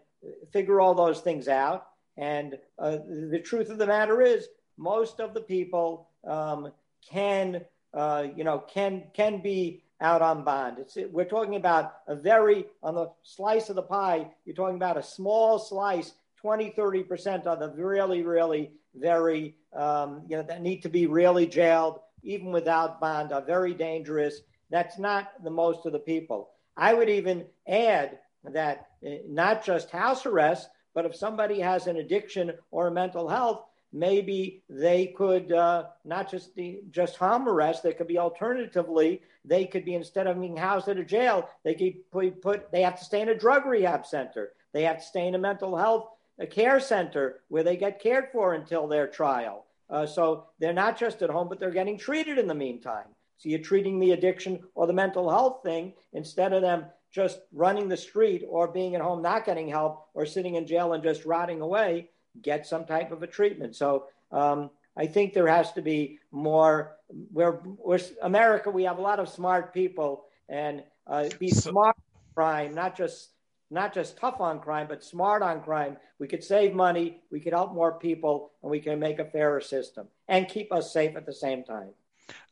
[0.51, 1.87] figure all those things out.
[2.17, 2.97] And uh,
[3.31, 4.47] the truth of the matter is,
[4.77, 6.71] most of the people um,
[7.09, 7.61] can,
[7.93, 10.79] uh, you know, can can be out on bond.
[10.79, 14.27] It's, we're talking about a very on the slice of the pie.
[14.45, 20.23] You're talking about a small slice, 20, 30 percent of the really, really very, um,
[20.27, 24.41] you know, that need to be really jailed, even without bond, are very dangerous.
[24.69, 26.49] That's not the most of the people.
[26.75, 31.97] I would even add that uh, not just house arrest, but if somebody has an
[31.97, 37.83] addiction or mental health, maybe they could uh, not just the, just home arrest.
[37.83, 41.75] They could be alternatively they could be instead of being housed at a jail, they
[41.75, 44.53] could put, put they have to stay in a drug rehab center.
[44.71, 46.07] They have to stay in a mental health
[46.39, 49.65] a care center where they get cared for until their trial.
[49.89, 53.07] Uh, so they're not just at home, but they're getting treated in the meantime.
[53.43, 57.89] So you're treating the addiction or the mental health thing instead of them just running
[57.89, 61.25] the street or being at home not getting help or sitting in jail and just
[61.25, 62.09] rotting away.
[62.41, 63.75] Get some type of a treatment.
[63.75, 66.95] So um, I think there has to be more.
[67.33, 68.69] We're, we're America.
[68.69, 71.97] We have a lot of smart people, and uh, be smart
[72.33, 73.31] crime, not just
[73.69, 75.97] not just tough on crime, but smart on crime.
[76.17, 79.59] We could save money, we could help more people, and we can make a fairer
[79.59, 81.89] system and keep us safe at the same time.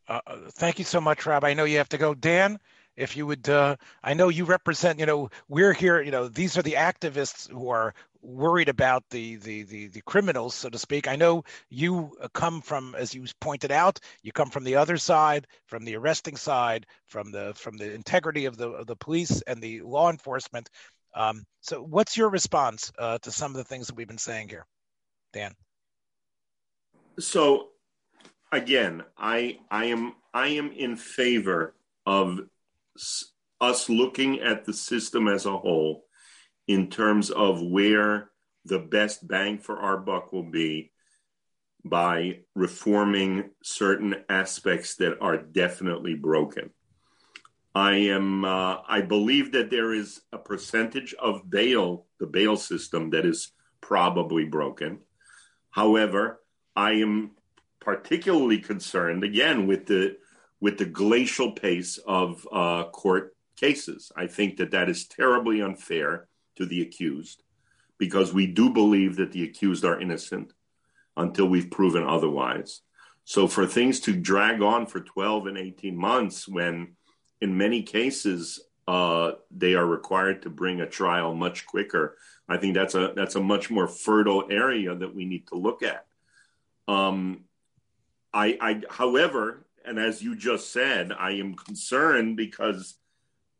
[0.07, 1.43] Uh, uh, thank you so much, Rob.
[1.43, 2.13] I know you have to go.
[2.13, 2.59] Dan,
[2.97, 6.57] if you would, uh, I know you represent, you know, we're here, you know, these
[6.57, 11.07] are the activists who are worried about the, the, the, the criminals, so to speak.
[11.07, 14.97] I know you uh, come from, as you pointed out, you come from the other
[14.97, 19.41] side, from the arresting side, from the, from the integrity of the, of the police
[19.41, 20.69] and the law enforcement.
[21.15, 24.49] Um, so what's your response uh, to some of the things that we've been saying
[24.49, 24.65] here,
[25.33, 25.53] Dan?
[27.19, 27.70] So
[28.51, 31.75] again, I I am I am in favor
[32.05, 32.39] of
[33.59, 36.05] us looking at the system as a whole
[36.67, 38.31] in terms of where
[38.65, 40.91] the best bang for our buck will be
[41.83, 46.69] by reforming certain aspects that are definitely broken.
[47.73, 53.11] I am uh, I believe that there is a percentage of bail, the bail system
[53.11, 54.99] that is probably broken.
[55.71, 56.41] However,
[56.75, 57.31] I am
[57.81, 60.17] particularly concerned again with the
[60.61, 64.11] with the glacial pace of uh, court cases.
[64.15, 67.43] I think that that is terribly unfair to the accused
[67.97, 70.53] because we do believe that the accused are innocent
[71.17, 72.81] until we've proven otherwise.
[73.25, 76.95] So for things to drag on for 12 and 18 months when
[77.39, 82.17] in many cases uh, they are required to bring a trial much quicker,
[82.47, 85.81] I think that's a that's a much more fertile area that we need to look
[85.83, 86.05] at.
[86.87, 87.45] Um,
[88.33, 92.95] I, I, however, and as you just said, I am concerned because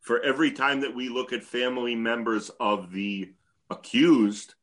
[0.01, 3.32] for every time that we look at family members of the
[3.69, 4.55] accused,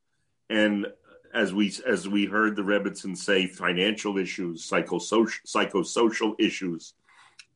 [0.50, 0.86] and
[1.34, 6.94] as we as we heard the Rebbitzin say, financial issues, psychosocial psychosocial issues.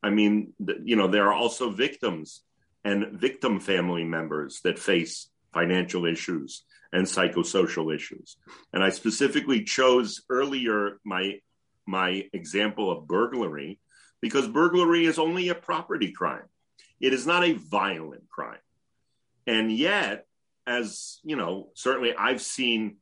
[0.01, 2.41] I mean, you know, there are also victims
[2.83, 8.37] and victim family members that face financial issues and psychosocial issues.
[8.73, 11.39] And I specifically chose earlier my
[11.85, 13.79] my example of burglary
[14.21, 16.45] because burglary is only a property crime.
[16.99, 18.59] It is not a violent crime.
[19.45, 20.25] And yet,
[20.65, 22.97] as you know, certainly I've seen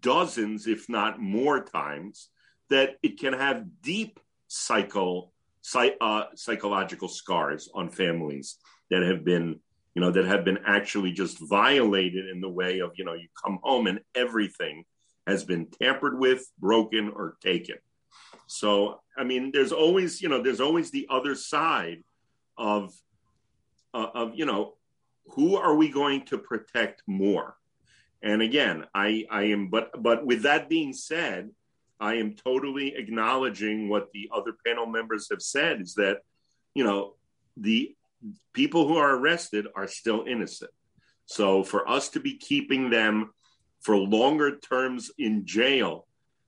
[0.00, 2.28] dozens, if not more times,
[2.70, 4.18] that it can have deep
[4.48, 5.30] psycho,
[5.60, 8.58] psych, uh, psychological scars on families
[8.90, 9.60] that have been,
[9.94, 13.28] you know, that have been actually just violated in the way of, you know, you
[13.44, 14.84] come home and everything
[15.26, 17.76] has been tampered with, broken, or taken.
[18.54, 22.04] So, I mean, there's always, you know, there's always the other side
[22.56, 22.94] of,
[23.92, 24.74] uh, of you know,
[25.30, 27.56] who are we going to protect more?
[28.22, 31.50] And again, I, I am, but, but with that being said,
[31.98, 36.18] I am totally acknowledging what the other panel members have said is that,
[36.74, 37.14] you know,
[37.56, 37.96] the
[38.52, 40.70] people who are arrested are still innocent.
[41.26, 43.32] So for us to be keeping them
[43.80, 46.06] for longer terms in jail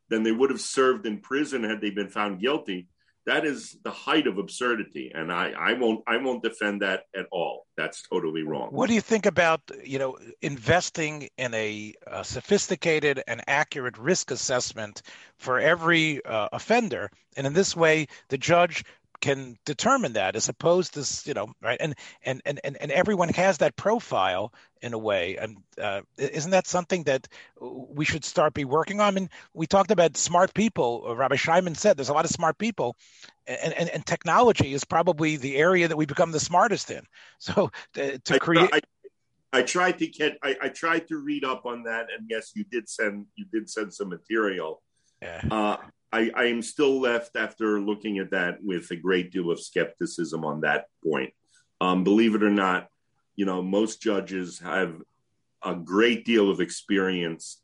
[0.09, 2.89] than they would have served in prison had they been found guilty,
[3.27, 7.27] that is the height of absurdity and I, I won't i won't defend that at
[7.33, 7.67] all.
[7.77, 8.69] That's totally wrong.
[8.71, 14.31] What do you think about you know investing in a, a sophisticated and accurate risk
[14.31, 15.03] assessment
[15.39, 17.11] for every uh, offender?
[17.37, 18.85] And in this way the judge
[19.21, 23.59] can determine that as opposed to you know right and and and and everyone has
[23.59, 24.53] that profile
[24.83, 27.27] in a way and uh, isn't that something that
[27.61, 29.09] we should start be working on?
[29.09, 32.31] I mean we talked about smart people uh, Rabbi Scheinman said there's a lot of
[32.31, 32.97] smart people
[33.47, 37.03] and, and, and technology is probably the area that we become the smartest in.
[37.39, 38.81] So to, to create I,
[39.55, 42.53] I, I tried to get I, I, tried to read up on that and yes
[42.55, 44.83] you did send you did send some material.
[45.23, 45.43] Yeah.
[45.51, 45.77] Uh,
[46.13, 50.45] I, I am still left after looking at that with a great deal of skepticism
[50.45, 51.33] on that point.
[51.81, 52.89] Um, believe it or not,
[53.35, 54.95] you know, most judges have
[55.63, 57.61] a great deal of experience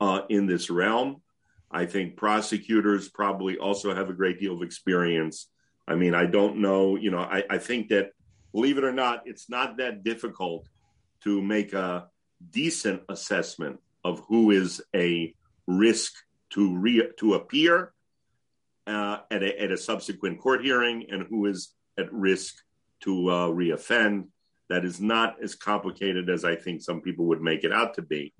[0.00, 1.22] uh, in this realm.
[1.70, 5.50] I think prosecutors probably also have a great deal of experience.
[5.86, 8.12] I mean, I don't know, you know, I, I think that,
[8.52, 10.66] believe it or not, it's not that difficult
[11.24, 12.08] to make a
[12.50, 15.34] decent assessment of who is a
[15.66, 16.14] risk
[16.50, 17.92] to re to appear
[18.86, 22.56] uh, at, a, at a subsequent court hearing and who is at risk
[23.00, 24.26] to uh, reoffend.
[24.68, 28.02] That is not as complicated as I think some people would make it out to
[28.02, 28.34] be.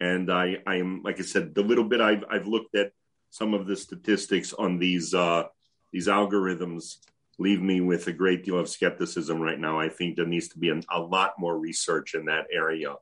[0.00, 2.92] And I, I am, like I said, the little bit I've, I've looked at
[3.30, 5.44] some of the statistics on these uh,
[5.92, 6.96] these algorithms
[7.38, 9.78] leave me with a great deal of skepticism right now.
[9.78, 12.94] I think there needs to be an, a lot more research in that area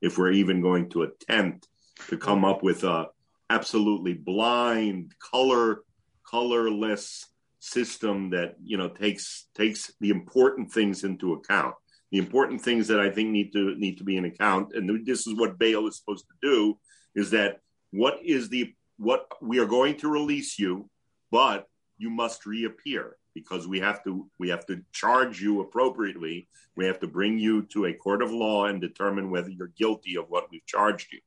[0.00, 1.68] if we're even going to attempt
[2.08, 3.06] to come up with a
[3.50, 5.82] absolutely blind, color
[6.28, 7.26] colorless
[7.58, 11.74] system that you know takes takes the important things into account.
[12.10, 15.26] The important things that I think need to need to be in account, and this
[15.26, 16.78] is what bail is supposed to do,
[17.14, 20.88] is that what is the what we are going to release you,
[21.30, 21.66] but
[21.98, 26.48] you must reappear because we have to we have to charge you appropriately.
[26.76, 30.16] We have to bring you to a court of law and determine whether you're guilty
[30.16, 31.20] of what we've charged you.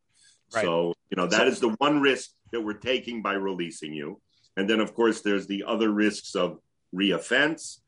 [0.53, 0.63] Right.
[0.63, 4.19] So, you know, that is the one risk that we're taking by releasing you.
[4.57, 6.59] And then, of course, there's the other risks of
[6.93, 7.79] reoffense.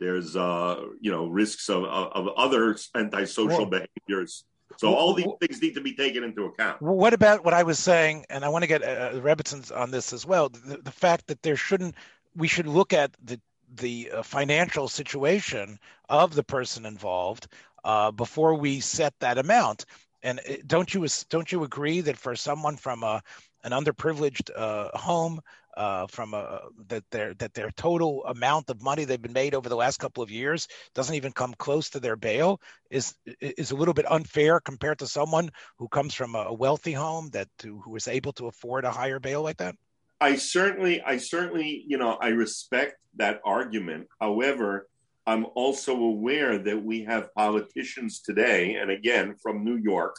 [0.00, 4.44] There's, uh, you know, risks of, of other antisocial well, behaviors.
[4.76, 6.82] So all these things need to be taken into account.
[6.82, 8.26] What about what I was saying?
[8.28, 10.48] And I want to get uh, Rebbitzin on this as well.
[10.48, 11.94] The, the, fact that there shouldn't,
[12.34, 13.40] we should look at the
[13.76, 17.48] the uh, financial situation of the person involved
[17.84, 19.84] uh, before we set that amount.
[20.24, 23.22] And don't you don't you agree that for someone from a
[23.62, 25.40] an underprivileged uh, home,
[25.76, 29.68] uh, from a that their that their total amount of money they've been made over
[29.68, 32.58] the last couple of years doesn't even come close to their bail
[32.90, 37.28] is is a little bit unfair compared to someone who comes from a wealthy home
[37.30, 39.76] that to, who is able to afford a higher bail like that.
[40.20, 44.08] I certainly, I certainly, you know, I respect that argument.
[44.20, 44.88] However,
[45.26, 50.16] I'm also aware that we have politicians today, and again from New York,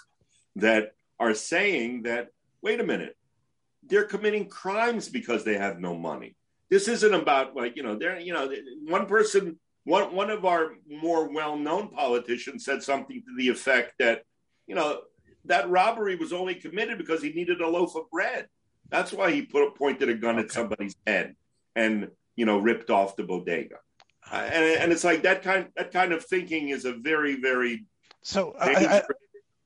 [0.56, 2.30] that are saying that,
[2.62, 3.16] wait a minute,
[3.88, 6.36] they're committing crimes because they have no money.
[6.70, 8.52] This isn't about like, you know, they're, you know,
[8.88, 13.94] one person, one, one of our more well known politicians said something to the effect
[14.00, 14.24] that,
[14.66, 15.02] you know,
[15.46, 18.48] that robbery was only committed because he needed a loaf of bread.
[18.90, 20.46] That's why he put pointed a gun okay.
[20.46, 21.36] at somebody's head
[21.76, 23.78] and, you know, ripped off the bodega.
[24.32, 27.86] Uh, and, and it's like that kind that kind of thinking is a very very
[28.22, 29.04] so dangerous, I, I,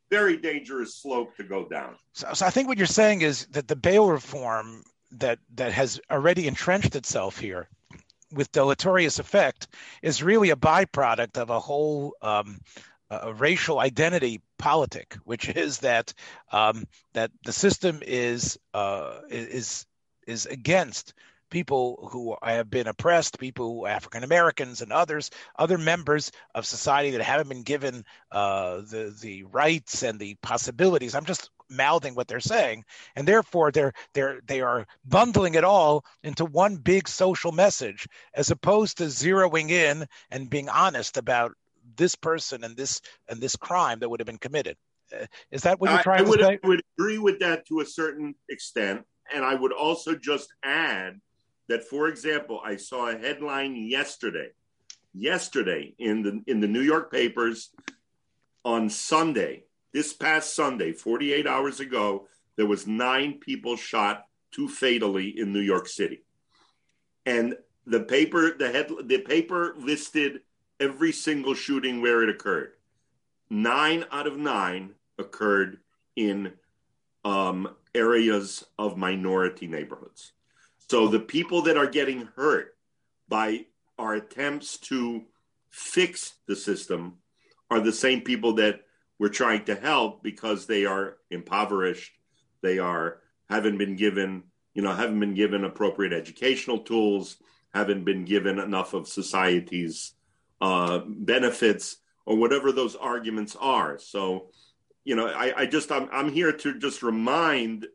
[0.10, 1.96] very dangerous slope to go down.
[2.14, 6.00] So, so I think what you're saying is that the bail reform that that has
[6.12, 7.70] already entrenched itself here
[8.32, 9.68] with deleterious effect
[10.02, 12.60] is really a byproduct of a whole um,
[13.10, 16.14] a racial identity politic, which is that
[16.52, 19.86] um, that the system is uh, is
[20.28, 21.14] is against
[21.50, 27.22] people who have been oppressed, people, African Americans and others, other members of society that
[27.22, 31.16] haven't been given uh, the the rights and the possibilities.
[31.16, 32.86] I'm just mouthing what they're saying,
[33.16, 38.52] and therefore they're they're they are bundling it all into one big social message, as
[38.52, 41.54] opposed to zeroing in and being honest about
[41.96, 44.78] this person and this and this crime that would have been committed.
[45.12, 46.60] Uh, is that what you're trying I, I would, to say?
[46.64, 51.20] I would agree with that to a certain extent, and I would also just add
[51.70, 54.50] that, for example, I saw a headline yesterday,
[55.14, 57.70] yesterday in the in the New York papers
[58.64, 65.40] on Sunday this past Sunday, 48 hours ago, there was nine people shot, two fatally
[65.40, 66.24] in New York City.
[67.26, 67.56] And
[67.86, 70.42] the paper, the head, the paper listed
[70.80, 72.74] every single shooting where it occurred.
[73.50, 75.80] Nine out of nine occurred
[76.16, 76.54] in
[77.26, 80.34] um, areas of minority neighborhoods.
[80.90, 82.76] So the people that are getting hurt
[83.28, 83.66] by
[83.98, 85.24] our attempts to
[85.70, 87.18] fix the system
[87.70, 88.82] are the same people that
[89.20, 92.14] we're trying to help because they are impoverished
[92.62, 93.20] they are
[93.50, 97.38] haven't been given you know haven't been given appropriate educational tools
[97.74, 100.14] haven't been given enough of society's
[100.62, 104.00] uh, benefits or whatever those arguments are.
[104.00, 104.50] So
[105.04, 107.88] you know i, I just I'm, I'm here to just remind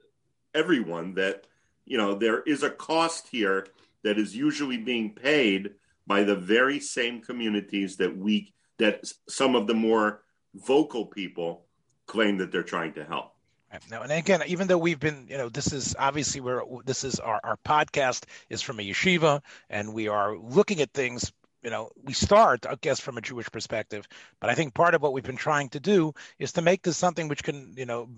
[0.55, 1.47] everyone that
[1.87, 3.67] you know there is a cost here
[4.03, 5.71] that is usually being paid
[6.07, 10.23] by the very same communities that we that some of the more
[10.55, 11.65] vocal people
[12.07, 13.33] claim that they're trying to help.
[13.91, 17.19] Now, and again, even though we've been, you know, this is obviously where this is
[17.19, 21.33] our, our podcast is from a yeshiva, and we are looking at things.
[21.65, 24.07] You know, we start, I guess, from a Jewish perspective,
[24.39, 26.99] but I think part of what we've been trying to do is to make this
[26.99, 28.09] something which can, you know,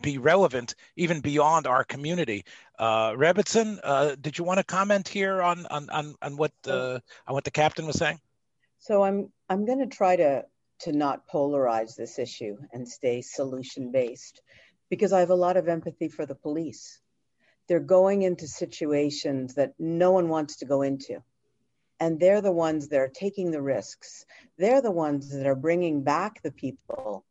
[0.00, 2.44] be relevant even beyond our community.
[2.78, 6.98] Uh, Rebbitzin, uh, did you want to comment here on on on, on what uh,
[7.26, 8.20] on what the captain was saying?
[8.78, 10.44] So I'm I'm going to try to
[10.80, 14.40] to not polarize this issue and stay solution based
[14.90, 17.00] because I have a lot of empathy for the police.
[17.68, 21.22] They're going into situations that no one wants to go into.
[22.00, 24.26] And they're the ones that are taking the risks.
[24.58, 27.24] They're the ones that are bringing back the people.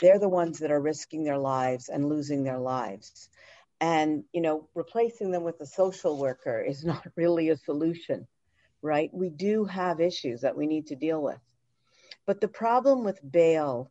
[0.00, 3.28] They're the ones that are risking their lives and losing their lives.
[3.80, 8.26] And, you know, replacing them with a social worker is not really a solution,
[8.82, 9.10] right?
[9.12, 11.38] We do have issues that we need to deal with.
[12.26, 13.90] But the problem with bail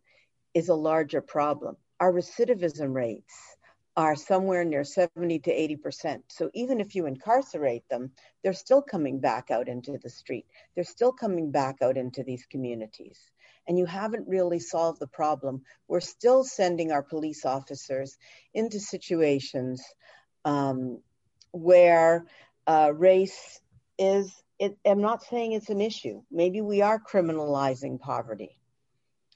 [0.54, 1.78] is a larger problem.
[2.00, 3.58] Our recidivism rates
[4.00, 6.22] are somewhere near 70 to 80%.
[6.30, 10.46] So even if you incarcerate them, they're still coming back out into the street.
[10.74, 13.20] They're still coming back out into these communities.
[13.68, 15.64] And you haven't really solved the problem.
[15.90, 18.18] We're still sending our police officers
[18.54, 19.84] into situations
[20.46, 21.02] um,
[21.52, 22.26] where
[22.68, 23.60] uh, race
[23.98, 26.22] is it, I'm not saying it's an issue.
[26.32, 28.59] Maybe we are criminalizing poverty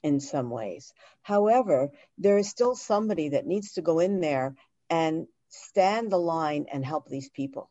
[0.04, 0.92] in some ways.
[1.22, 4.54] However, there is still somebody that needs to go in there
[4.88, 7.68] and stand the line and help these people.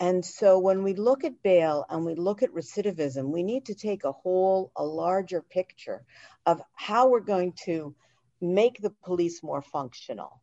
[0.00, 3.74] And so when we look at bail and we look at recidivism, we need to
[3.74, 6.04] take a whole, a larger picture
[6.46, 7.94] of how we're going to
[8.40, 10.40] make the police more functional.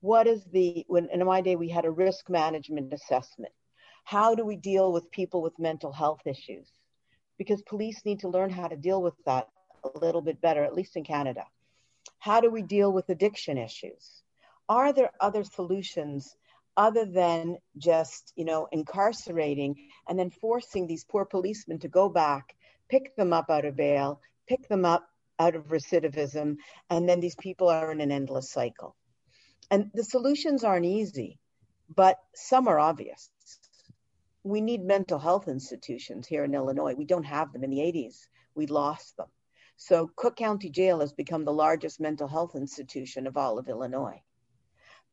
[0.00, 3.52] What is the, when in my day, we had a risk management assessment
[4.04, 6.68] how do we deal with people with mental health issues?
[7.38, 9.48] Because police need to learn how to deal with that
[9.84, 11.44] a little bit better, at least in Canada.
[12.18, 14.22] How do we deal with addiction issues?
[14.68, 16.36] Are there other solutions
[16.76, 19.76] other than just, you know, incarcerating
[20.08, 22.54] and then forcing these poor policemen to go back,
[22.88, 25.06] pick them up out of bail, pick them up
[25.38, 26.56] out of recidivism,
[26.88, 28.96] and then these people are in an endless cycle.
[29.70, 31.38] And the solutions aren't easy,
[31.94, 33.30] but some are obvious
[34.44, 36.94] we need mental health institutions here in Illinois.
[36.94, 38.26] We don't have them in the 80s.
[38.54, 39.28] We lost them.
[39.84, 44.22] So Cook County Jail has become the largest mental health institution of all of Illinois.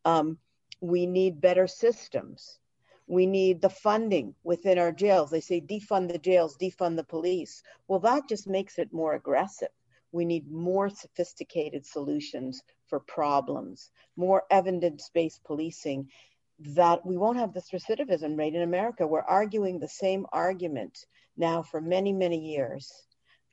[0.06, 0.38] Um,
[0.80, 2.60] we need better systems.
[3.08, 5.32] We need the funding within our jails.
[5.32, 7.64] They say defund the jails, defund the police.
[7.88, 9.74] Well, that just makes it more aggressive.
[10.12, 16.12] We need more sophisticated solutions for problems, more evidence based policing,
[16.60, 19.08] that we won't have this recidivism rate in America.
[19.08, 21.08] We're arguing the same argument
[21.38, 23.08] now for many, many years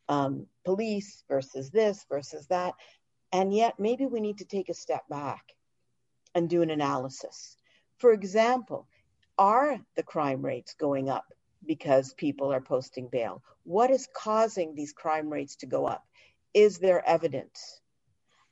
[0.08, 2.74] um, police versus this versus that.
[3.32, 5.44] And yet, maybe we need to take a step back
[6.34, 7.56] and do an analysis.
[7.98, 8.86] For example,
[9.38, 11.24] are the crime rates going up
[11.66, 13.42] because people are posting bail?
[13.64, 16.04] What is causing these crime rates to go up?
[16.54, 17.80] Is there evidence?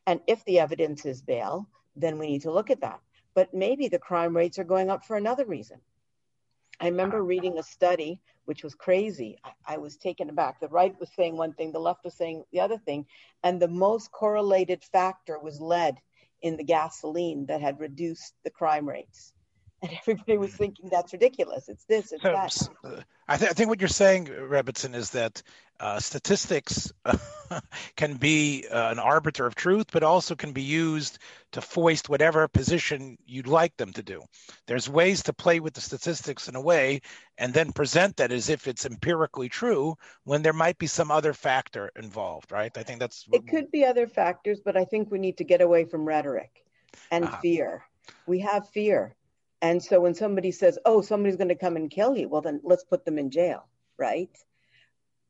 [0.06, 3.00] And if the evidence is bail, then we need to look at that
[3.34, 5.80] but maybe the crime rates are going up for another reason.
[6.80, 7.26] I remember ah.
[7.26, 9.38] reading a study which was crazy.
[9.44, 10.60] I, I, was taken aback.
[10.60, 13.06] The right was saying one thing, the left was saying the other thing.
[13.42, 15.98] And the most correlated factor was lead
[16.42, 19.33] in the gasoline that had reduced the crime rates.
[19.84, 21.68] And everybody was thinking that's ridiculous.
[21.68, 22.68] It's this, it's that.
[23.28, 25.42] I, th- I think what you're saying, Rebbitzin, is that
[25.78, 26.90] uh, statistics
[27.96, 31.18] can be uh, an arbiter of truth, but also can be used
[31.52, 34.22] to foist whatever position you'd like them to do.
[34.66, 37.02] There's ways to play with the statistics in a way
[37.36, 41.34] and then present that as if it's empirically true when there might be some other
[41.34, 42.72] factor involved, right?
[42.74, 43.26] I think that's.
[43.32, 46.64] It could be other factors, but I think we need to get away from rhetoric
[47.10, 47.40] and uh-huh.
[47.42, 47.84] fear.
[48.26, 49.14] We have fear.
[49.62, 52.60] And so when somebody says, oh, somebody's going to come and kill you, well, then
[52.64, 53.66] let's put them in jail,
[53.98, 54.30] right?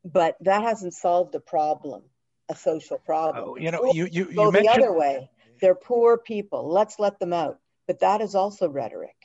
[0.04, 2.02] but that hasn't solved the problem,
[2.50, 3.44] a social problem.
[3.46, 4.82] Oh, you know, you you, you go mentioned...
[4.82, 5.30] the other way.
[5.60, 6.68] They're poor people.
[6.68, 7.58] Let's let them out.
[7.86, 9.16] But that is also rhetoric.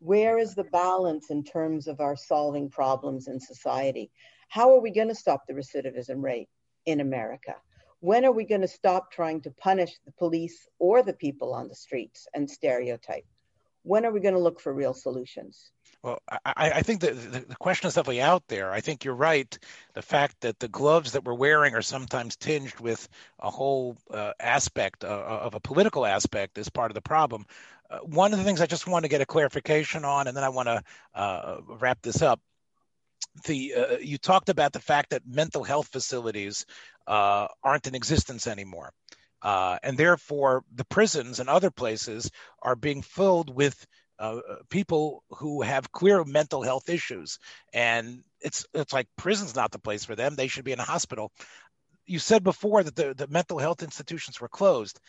[0.00, 4.10] Where is the balance in terms of our solving problems in society?
[4.48, 6.48] How are we going to stop the recidivism rate
[6.84, 7.54] in America?
[8.00, 11.68] When are we going to stop trying to punish the police or the people on
[11.68, 13.24] the streets and stereotype?
[13.82, 15.70] When are we going to look for real solutions?
[16.02, 18.72] Well, I, I think that the question is definitely out there.
[18.72, 19.56] I think you're right.
[19.94, 23.08] The fact that the gloves that we're wearing are sometimes tinged with
[23.38, 27.46] a whole uh, aspect uh, of a political aspect is part of the problem.
[27.88, 30.44] Uh, one of the things I just want to get a clarification on, and then
[30.44, 30.82] I want to
[31.14, 32.40] uh, wrap this up.
[33.44, 36.66] The uh, you talked about the fact that mental health facilities
[37.06, 38.92] uh, aren't in existence anymore,
[39.42, 42.30] and therefore the prisons and other places
[42.62, 43.86] are being filled with
[44.18, 44.40] uh,
[44.70, 47.38] people who have clear mental health issues,
[47.72, 50.36] and it's it's like prison's not the place for them.
[50.36, 51.32] They should be in a hospital.
[52.06, 55.00] You said before that the, the mental health institutions were closed.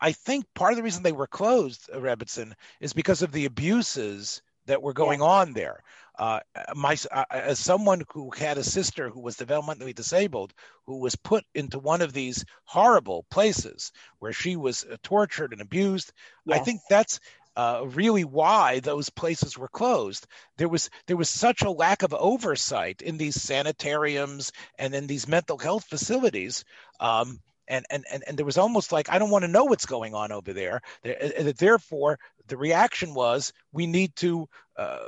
[0.00, 3.44] I think part of the reason they were closed, uh, Rebbitzin, is because of the
[3.44, 5.26] abuses that were going yeah.
[5.26, 5.82] on there.
[6.18, 6.40] Uh,
[6.74, 10.52] my uh, as someone who had a sister who was developmentally disabled,
[10.84, 15.62] who was put into one of these horrible places where she was uh, tortured and
[15.62, 16.12] abused,
[16.44, 16.60] yes.
[16.60, 17.18] I think that's
[17.56, 20.26] uh, really why those places were closed.
[20.58, 25.28] There was there was such a lack of oversight in these sanitariums and in these
[25.28, 26.64] mental health facilities.
[27.00, 29.86] Um, and, and, and, and there was almost like I don't want to know what's
[29.86, 30.80] going on over there.
[31.02, 34.98] Therefore, the reaction was we need to uh,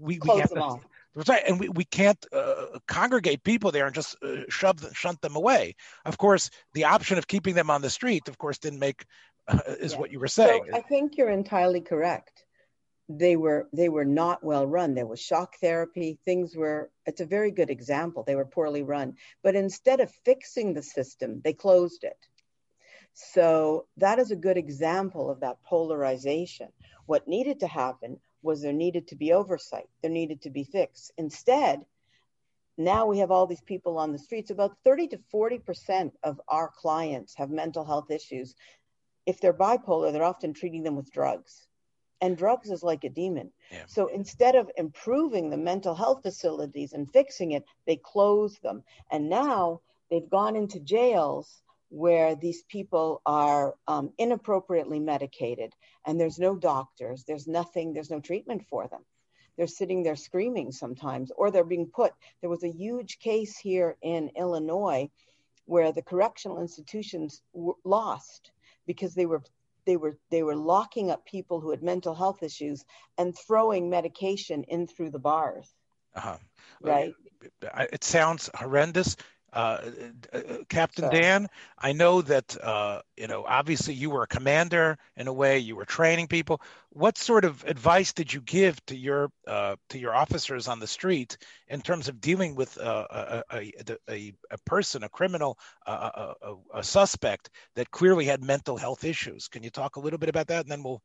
[0.00, 0.86] we, Close we have them to, off.
[1.28, 5.22] Right, and we, we can't uh, congregate people there and just uh, shove them, shunt
[5.22, 5.74] them away.
[6.04, 9.06] Of course, the option of keeping them on the street, of course, didn't make
[9.80, 9.98] is yeah.
[9.98, 10.64] what you were saying.
[10.70, 12.44] So I think you're entirely correct.
[13.08, 14.94] They were they were not well run.
[14.94, 16.18] There was shock therapy.
[16.24, 16.90] Things were.
[17.06, 18.24] It's a very good example.
[18.24, 19.14] They were poorly run.
[19.42, 22.18] But instead of fixing the system, they closed it.
[23.14, 26.68] So that is a good example of that polarization.
[27.06, 29.88] What needed to happen was there needed to be oversight.
[30.02, 31.10] There needed to be fix.
[31.16, 31.86] Instead,
[32.76, 34.50] now we have all these people on the streets.
[34.50, 38.54] About 30 to 40% of our clients have mental health issues
[39.26, 41.66] if they're bipolar, they're often treating them with drugs.
[42.20, 43.52] And drugs is like a demon.
[43.70, 43.84] Yeah.
[43.86, 48.82] So instead of improving the mental health facilities and fixing it, they close them.
[49.10, 55.72] And now they've gone into jails where these people are um, inappropriately medicated
[56.06, 59.04] and there's no doctors, there's nothing, there's no treatment for them.
[59.56, 62.12] They're sitting there screaming sometimes, or they're being put.
[62.40, 65.10] There was a huge case here in Illinois
[65.64, 68.52] where the correctional institutions w- lost
[68.86, 69.42] because they were
[69.86, 72.84] they were they were locking up people who had mental health issues
[73.16, 75.72] and throwing medication in through the bars.
[76.14, 76.36] Uh-huh.
[76.82, 77.14] Right.
[77.92, 79.16] It sounds horrendous.
[79.56, 79.80] Uh,
[80.34, 81.48] uh, Captain Dan,
[81.78, 83.46] I know that uh, you know.
[83.48, 85.60] Obviously, you were a commander in a way.
[85.60, 86.60] You were training people.
[86.90, 90.86] What sort of advice did you give to your uh, to your officers on the
[90.86, 91.38] street
[91.68, 93.72] in terms of dealing with uh, a, a,
[94.10, 96.34] a, a, person, a criminal, a,
[96.74, 99.48] a, suspect that clearly had mental health issues?
[99.48, 101.02] Can you talk a little bit about that, and then we'll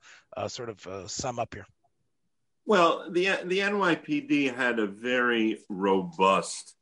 [0.49, 1.66] sort of sum up here.
[2.66, 6.76] Well, the the NYPD had a very robust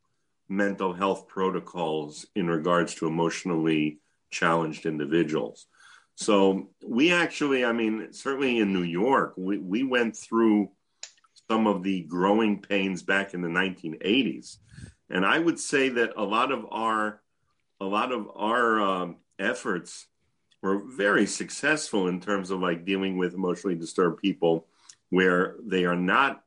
[0.50, 4.00] mental health protocols in regards to emotionally
[4.32, 5.68] challenged individuals.
[6.16, 10.72] So we actually, I mean, certainly in New York, we, we went through
[11.50, 14.58] some of the growing pains back in the 1980s.
[15.10, 17.22] And I would say that a lot of our
[17.82, 20.08] a lot of our um, efforts
[20.62, 24.68] were very successful in terms of like dealing with emotionally disturbed people
[25.10, 26.44] where they are not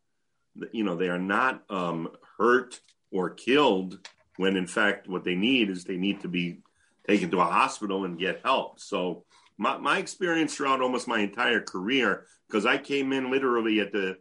[0.73, 2.81] you know they are not um, hurt
[3.13, 6.59] or killed when in fact what they need is they need to be
[7.07, 8.81] taken to a hospital and get help.
[8.81, 9.25] So
[9.59, 14.17] my, my experience throughout almost my entire career, because I came in literally at the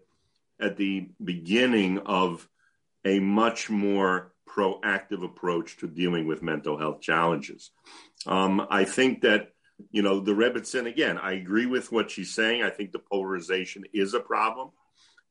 [0.59, 2.47] at the beginning of
[3.03, 7.71] a much more proactive approach to dealing with mental health challenges.
[8.27, 9.53] Um, I think that,
[9.91, 12.61] you know, the Rebbitzin, again, I agree with what she's saying.
[12.61, 14.69] I think the polarization is a problem.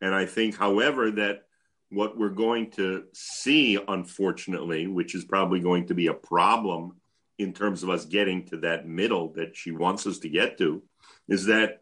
[0.01, 1.45] And I think, however, that
[1.91, 6.97] what we're going to see, unfortunately, which is probably going to be a problem
[7.39, 10.83] in terms of us getting to that middle that she wants us to get to,
[11.29, 11.81] is that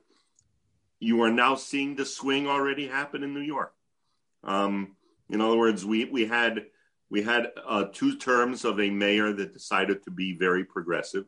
[1.00, 3.72] you are now seeing the swing already happen in New York.
[4.44, 4.96] Um,
[5.28, 6.66] in other words, we we had
[7.11, 11.24] we had uh, two terms of a mayor that decided to be very progressive,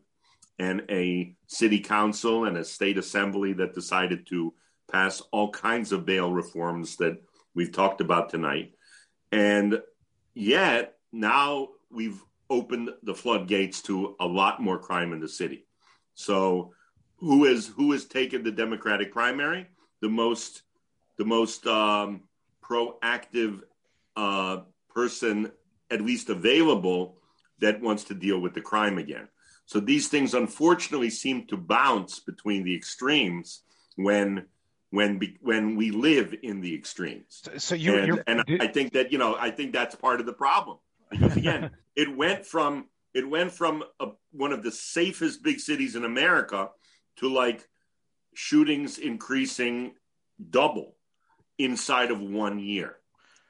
[0.58, 4.54] and a city council and a state assembly that decided to
[4.90, 7.22] pass all kinds of bail reforms that
[7.54, 8.72] we've talked about tonight.
[9.32, 9.80] And
[10.34, 15.66] yet now we've opened the floodgates to a lot more crime in the city.
[16.14, 16.72] So
[17.16, 19.68] who is who has taken the Democratic primary?
[20.00, 20.62] The most
[21.18, 22.22] the most um,
[22.64, 23.60] proactive
[24.16, 25.52] uh, person,
[25.90, 27.18] at least available,
[27.60, 29.28] that wants to deal with the crime again.
[29.66, 33.62] So these things, unfortunately, seem to bounce between the extremes
[33.96, 34.46] when
[34.90, 37.42] when when we live in the extremes.
[37.44, 40.26] So, so you and, and I think that you know I think that's part of
[40.26, 40.78] the problem.
[41.10, 45.96] Because again it went from it went from a, one of the safest big cities
[45.96, 46.70] in America
[47.16, 47.68] to like
[48.34, 49.92] shootings increasing
[50.50, 50.96] double
[51.58, 52.96] inside of one year.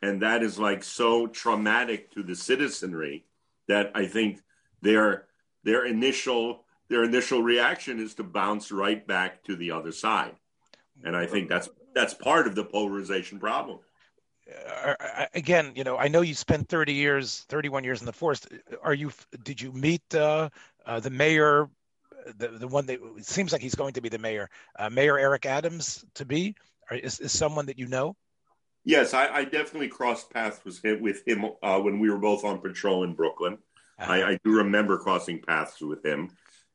[0.03, 3.27] And that is like so traumatic to the citizenry
[3.69, 4.41] that I think
[4.83, 5.27] their
[5.63, 10.35] their initial their initial reaction is to bounce right back to the other side,
[11.05, 13.79] and I think that's that's part of the polarization problem.
[14.69, 18.41] Uh, again, you know, I know you spent 30 years, 31 years in the force.
[18.83, 19.13] Are you?
[19.43, 20.51] Did you meet uh,
[20.87, 21.69] uh, the mayor,
[22.37, 25.47] the the one that seems like he's going to be the mayor, uh, Mayor Eric
[25.47, 26.55] Adams, to be?
[26.91, 28.17] Or is, is someone that you know?
[28.85, 32.45] Yes, I, I definitely crossed paths with him, with him uh, when we were both
[32.45, 33.59] on patrol in Brooklyn.
[33.99, 34.13] Uh-huh.
[34.13, 36.31] I, I, do remember crossing paths with him,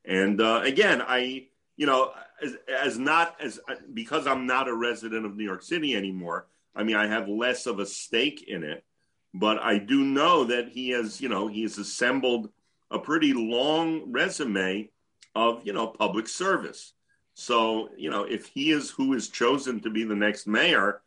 [0.05, 1.47] and uh, again, I
[1.77, 2.11] you know
[2.41, 3.59] as, as not as
[3.93, 6.47] because I'm not a resident of New York City anymore.
[6.75, 8.83] I mean, I have less of a stake in it,
[9.33, 12.49] but I do know that he has you know he has assembled
[12.91, 14.89] a pretty long resume
[15.33, 16.93] of you know public service.
[17.33, 21.01] So you know if he is who is chosen to be the next mayor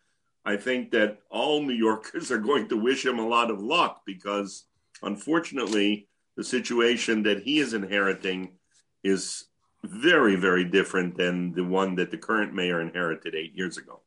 [0.48, 4.02] I think that all New Yorkers are going to wish him a lot of luck
[4.06, 4.64] because,
[5.02, 8.52] unfortunately, the situation that he is inheriting
[9.04, 9.44] is
[9.84, 14.00] very, very different than the one that the current mayor inherited eight years ago.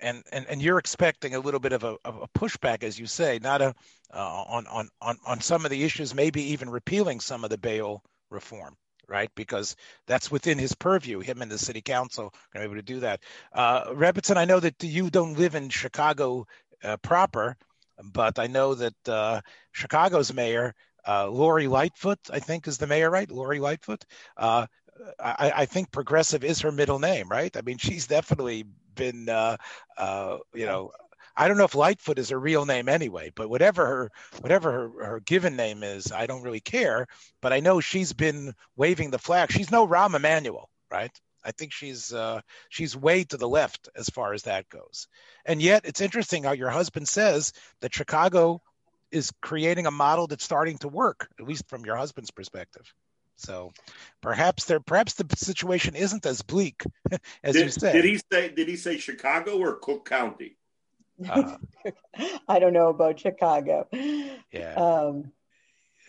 [0.00, 3.06] And, and, and you're expecting a little bit of a, of a pushback, as you
[3.06, 3.74] say, not a
[4.12, 7.56] uh, on, on on on some of the issues, maybe even repealing some of the
[7.56, 8.76] bail reform
[9.08, 9.30] right?
[9.34, 11.20] Because that's within his purview.
[11.20, 13.20] Him and the city council are able to do that.
[13.52, 13.94] Uh,
[14.34, 16.46] I know that you don't live in Chicago
[16.82, 17.56] uh, proper,
[18.02, 19.40] but I know that uh,
[19.72, 20.74] Chicago's mayor,
[21.06, 23.30] uh, Lori Lightfoot, I think is the mayor, right?
[23.30, 24.04] Lori Lightfoot.
[25.18, 27.54] I, I, think progressive is her middle name, right?
[27.56, 29.56] I mean, she's definitely been, uh,
[29.96, 30.92] uh, you know,
[31.36, 35.04] I don't know if Lightfoot is her real name anyway, but whatever her whatever her,
[35.06, 37.06] her given name is, I don't really care.
[37.40, 39.50] But I know she's been waving the flag.
[39.50, 41.10] She's no Rahm Emanuel, right?
[41.44, 45.08] I think she's uh, she's way to the left as far as that goes.
[45.44, 48.60] And yet, it's interesting how your husband says that Chicago
[49.10, 52.92] is creating a model that's starting to work, at least from your husband's perspective.
[53.36, 53.72] So
[54.20, 56.84] perhaps there, perhaps the situation isn't as bleak
[57.42, 57.92] as did, you said.
[57.92, 58.48] Did he say?
[58.50, 60.56] Did he say Chicago or Cook County?
[61.28, 61.56] Uh,
[62.48, 63.88] I don't know about Chicago.
[64.50, 64.74] Yeah.
[64.74, 65.32] Um,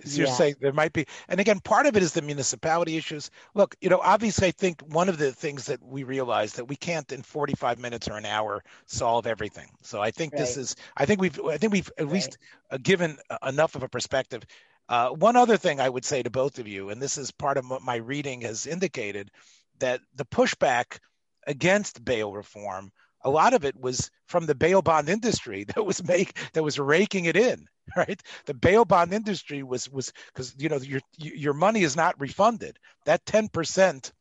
[0.05, 0.33] so you're yeah.
[0.33, 3.31] saying there might be, and again, part of it is the municipality issues.
[3.53, 6.75] Look, you know, obviously, I think one of the things that we realize that we
[6.75, 9.69] can't in 45 minutes or an hour solve everything.
[9.81, 10.39] So I think right.
[10.39, 12.13] this is, I think we've, I think we've at right.
[12.13, 12.37] least
[12.71, 14.43] uh, given enough of a perspective.
[14.89, 17.57] Uh, one other thing I would say to both of you, and this is part
[17.57, 19.31] of what my reading has indicated,
[19.79, 20.99] that the pushback
[21.47, 22.91] against bail reform
[23.25, 26.77] a lot of it was from the bail bond industry that was make that was
[26.79, 27.65] raking it in
[27.97, 28.21] right?
[28.45, 32.77] The bail bond industry was was because you know your your money is not refunded.
[33.05, 34.11] That 10%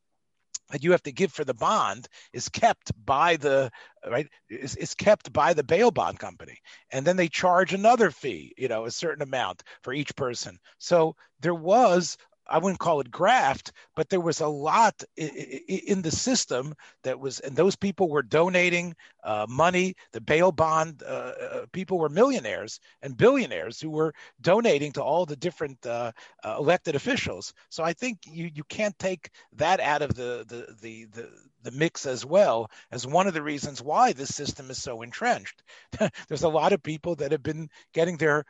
[0.72, 3.70] that you have to give for the bond is kept by the
[4.10, 6.58] right is, is kept by the bail bond company.
[6.90, 10.58] And then they charge another fee you know a certain amount for each person.
[10.78, 12.16] So there was
[12.52, 17.40] I wouldn't call it graft, but there was a lot in the system that was,
[17.40, 18.94] and those people were donating
[19.24, 19.94] uh, money.
[20.12, 25.24] The bail bond uh, uh, people were millionaires and billionaires who were donating to all
[25.24, 26.12] the different uh,
[26.44, 27.54] uh, elected officials.
[27.70, 31.30] So I think you you can't take that out of the the the the,
[31.62, 35.62] the mix as well as one of the reasons why this system is so entrenched.
[36.28, 38.44] There's a lot of people that have been getting their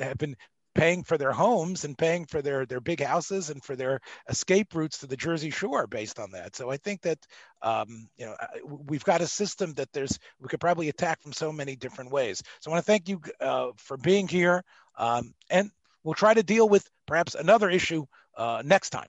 [0.00, 0.36] have been
[0.78, 4.74] paying for their homes and paying for their their big houses and for their escape
[4.74, 6.54] routes to the Jersey Shore based on that.
[6.54, 7.18] So I think that
[7.62, 11.50] um, you know we've got a system that there's we could probably attack from so
[11.50, 12.42] many different ways.
[12.60, 14.62] So I want to thank you uh, for being here,
[14.96, 15.70] um, and
[16.04, 18.06] we'll try to deal with perhaps another issue
[18.36, 19.08] uh, next time.